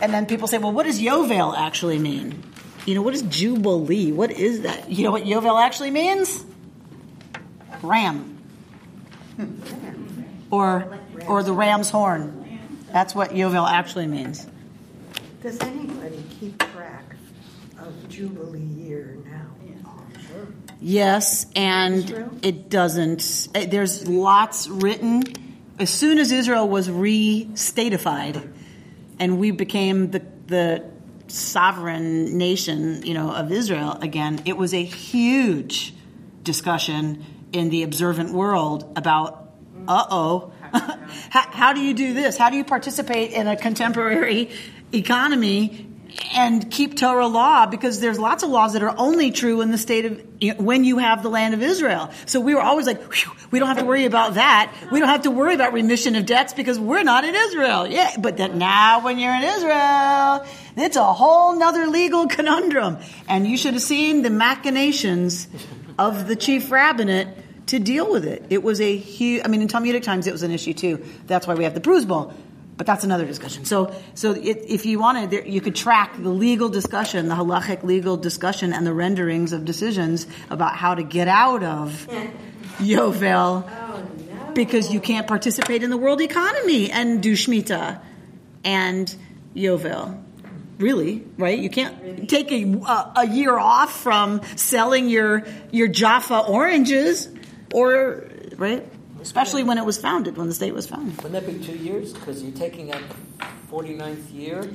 [0.00, 2.42] and then people say, well, what does Yovel actually mean?
[2.86, 4.12] You know, what is Jubilee?
[4.12, 4.90] What is that?
[4.90, 6.44] You know what Yovel actually means?
[7.84, 8.38] Ram.
[10.50, 12.60] Or, or the ram's horn.
[12.92, 14.46] That's what Yovel actually means.
[15.42, 17.16] Does anybody keep track
[17.80, 19.40] of Jubilee year now?
[20.80, 23.48] Yes, and it doesn't.
[23.54, 25.22] eh, There's lots written.
[25.78, 28.40] As soon as Israel was re-statified,
[29.18, 30.84] and we became the the
[31.28, 35.94] sovereign nation, you know, of Israel again, it was a huge
[36.42, 37.24] discussion
[37.54, 39.48] in the observant world about,
[39.86, 40.52] uh oh,
[41.30, 42.36] how, how do you do this?
[42.36, 44.50] How do you participate in a contemporary
[44.92, 45.88] economy
[46.32, 49.78] and keep Torah law because there's lots of laws that are only true in the
[49.78, 52.10] state of when you have the land of Israel.
[52.26, 54.72] So we were always like, "Whew, we don't have to worry about that.
[54.92, 57.86] We don't have to worry about remission of debts because we're not in Israel.
[57.86, 60.46] Yeah, but that now when you're in Israel,
[60.76, 62.98] it's a whole nother legal conundrum.
[63.28, 65.48] And you should have seen the machinations
[65.98, 67.28] of the chief rabbinate
[67.66, 68.44] to deal with it.
[68.50, 69.42] It was a huge.
[69.44, 71.04] I mean, in Talmudic times, it was an issue too.
[71.26, 72.32] That's why we have the Prozbul.
[72.76, 73.64] But that's another discussion.
[73.64, 77.84] So, so it, if you wanted, there, you could track the legal discussion, the halachic
[77.84, 82.08] legal discussion, and the renderings of decisions about how to get out of
[82.78, 88.00] Yovel, oh, because you can't participate in the world economy and do shmita
[88.64, 89.14] and
[89.54, 90.20] Yovel.
[90.78, 91.56] Really, right?
[91.56, 97.28] You can't take a, a, a year off from selling your your Jaffa oranges,
[97.74, 98.24] or
[98.56, 98.86] right?
[99.20, 101.16] Especially when it was founded, when the state was founded.
[101.22, 102.12] Wouldn't that be two years?
[102.12, 103.00] Because you're taking up
[103.38, 104.70] the 49th year,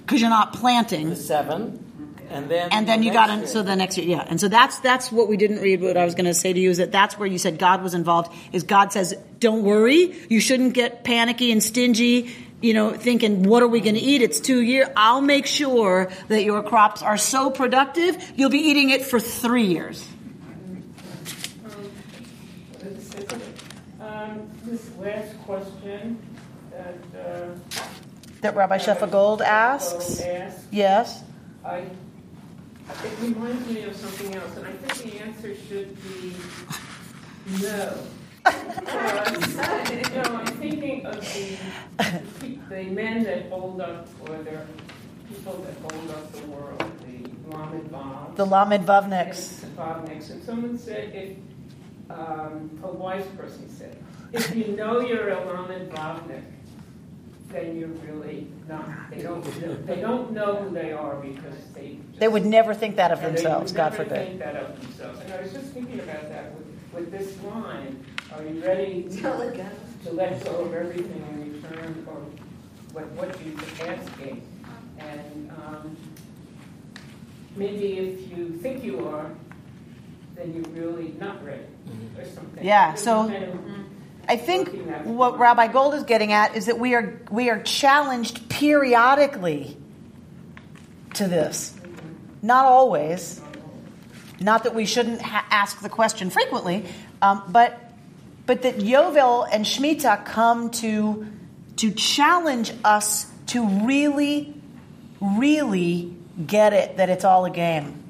[0.00, 1.10] Because you're not planting.
[1.10, 1.82] the seven,
[2.30, 4.26] and then and then the you got next so the next year, yeah.
[4.28, 5.80] And so that's that's what we didn't read.
[5.82, 7.82] What I was going to say to you is that that's where you said God
[7.82, 8.32] was involved.
[8.52, 13.62] Is God says, "Don't worry, you shouldn't get panicky and stingy." You know, thinking, "What
[13.62, 14.90] are we going to eat?" It's two year.
[14.96, 19.66] I'll make sure that your crops are so productive, you'll be eating it for three
[19.66, 20.02] years.
[24.76, 26.18] This last question
[26.70, 27.48] that, uh.
[28.42, 30.20] That Rabbi Shefa Gold asks.
[30.20, 31.24] Asked, Yes.
[31.64, 36.34] I, it reminds me of something else, and I think the answer should be
[37.62, 37.96] no.
[40.14, 44.60] Know, I'm thinking of the, the, men that hold up, or the
[45.28, 48.36] people that hold up the world, the Lamed.
[48.36, 48.86] The Lamed.
[48.86, 50.30] Vavniks.
[50.30, 51.36] And someone said, if,
[52.10, 53.96] um, a wise person said,
[54.32, 56.42] if you know you're a Lamed Vavnik,
[57.50, 58.88] then you're really not.
[59.10, 59.86] They don't.
[59.86, 61.98] They don't know who they are because they.
[62.18, 63.72] They would never think that of and they themselves.
[63.72, 64.26] would God never forbid.
[64.28, 65.20] Think that of themselves.
[65.20, 68.04] And I was just thinking about that with, with this line.
[68.34, 69.66] Are you ready to, let go.
[70.04, 74.42] to let go of everything in return for what what you're asking?
[74.98, 75.96] And um,
[77.54, 79.30] maybe if you think you are,
[80.34, 81.62] then you're really not ready,
[82.18, 82.64] or something.
[82.64, 83.85] Yeah, There's so- kind of-
[84.28, 88.48] I think what Rabbi Gold is getting at is that we are we are challenged
[88.48, 89.76] periodically
[91.14, 91.74] to this.
[92.42, 93.40] Not always.
[94.40, 96.86] Not that we shouldn't ha- ask the question frequently,
[97.22, 97.80] um, but
[98.46, 101.26] but that Yovel and Shemitah come to
[101.76, 104.54] to challenge us to really,
[105.20, 106.14] really
[106.46, 108.05] get it that it's all a game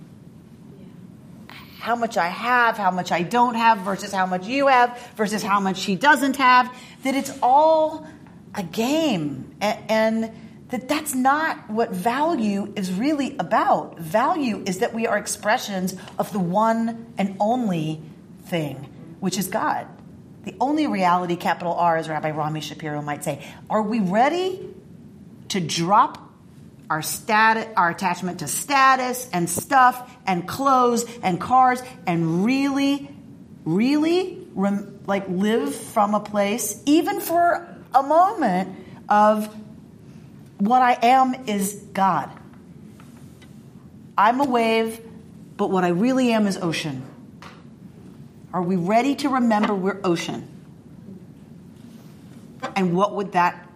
[1.87, 5.41] how much I have, how much I don't have, versus how much you have, versus
[5.41, 8.05] how much he doesn't have, that it's all
[8.57, 9.55] a game.
[9.61, 10.33] And
[10.71, 14.01] that that's not what value is really about.
[14.01, 18.03] Value is that we are expressions of the one and only
[18.47, 18.75] thing,
[19.21, 19.87] which is God.
[20.43, 23.47] The only reality, capital R, as Rabbi Rami Shapiro might say.
[23.71, 24.75] Are we ready
[25.51, 26.26] to drop
[26.89, 33.09] our stat, our attachment to status and stuff and clothes and cars and really,
[33.65, 38.77] really rem, like live from a place, even for a moment,
[39.09, 39.55] of
[40.59, 42.31] what I am is God.
[44.19, 45.01] I'm a wave,
[45.57, 47.05] but what I really am is ocean.
[48.53, 50.49] Are we ready to remember we're ocean?
[52.75, 53.69] And what would that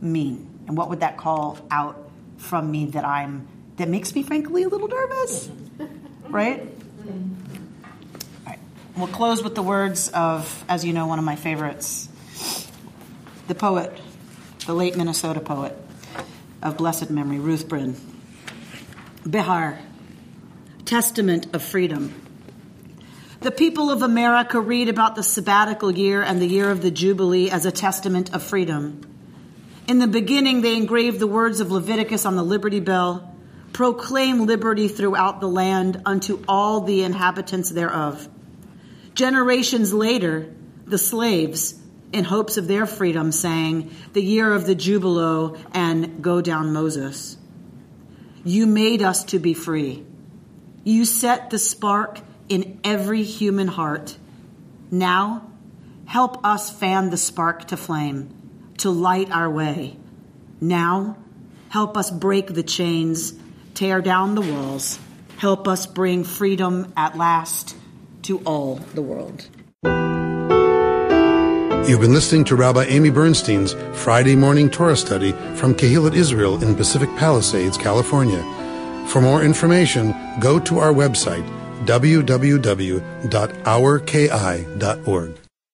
[0.00, 0.48] mean?
[0.66, 2.05] And what would that call out
[2.38, 5.50] from me that I'm that makes me frankly a little nervous?
[6.28, 6.60] Right?
[6.60, 7.16] All
[8.46, 8.58] right.
[8.96, 12.08] We'll close with the words of, as you know, one of my favorites,
[13.48, 13.92] the poet,
[14.66, 15.76] the late Minnesota poet
[16.62, 17.96] of blessed memory, Ruth Brin.
[19.28, 19.78] Behar,
[20.84, 22.14] testament of freedom.
[23.40, 27.50] The people of America read about the sabbatical year and the year of the Jubilee
[27.50, 29.02] as a testament of freedom.
[29.88, 33.32] In the beginning, they engraved the words of Leviticus on the Liberty Bell
[33.72, 38.26] proclaim liberty throughout the land unto all the inhabitants thereof.
[39.14, 40.50] Generations later,
[40.86, 41.78] the slaves,
[42.10, 47.36] in hopes of their freedom, sang the year of the Jubilo and Go Down Moses.
[48.44, 50.06] You made us to be free.
[50.82, 54.16] You set the spark in every human heart.
[54.90, 55.50] Now,
[56.06, 58.35] help us fan the spark to flame,
[58.78, 59.96] to light our way.
[60.60, 61.16] Now,
[61.68, 63.34] help us break the chains,
[63.74, 64.98] tear down the walls,
[65.38, 67.76] help us bring freedom at last
[68.22, 69.48] to all the world.
[71.88, 76.74] You've been listening to Rabbi Amy Bernstein's Friday morning Torah study from Kehillat Israel in
[76.74, 78.42] Pacific Palisades, California.
[79.06, 81.46] For more information, go to our website,
[81.84, 83.06] www.ourki.org.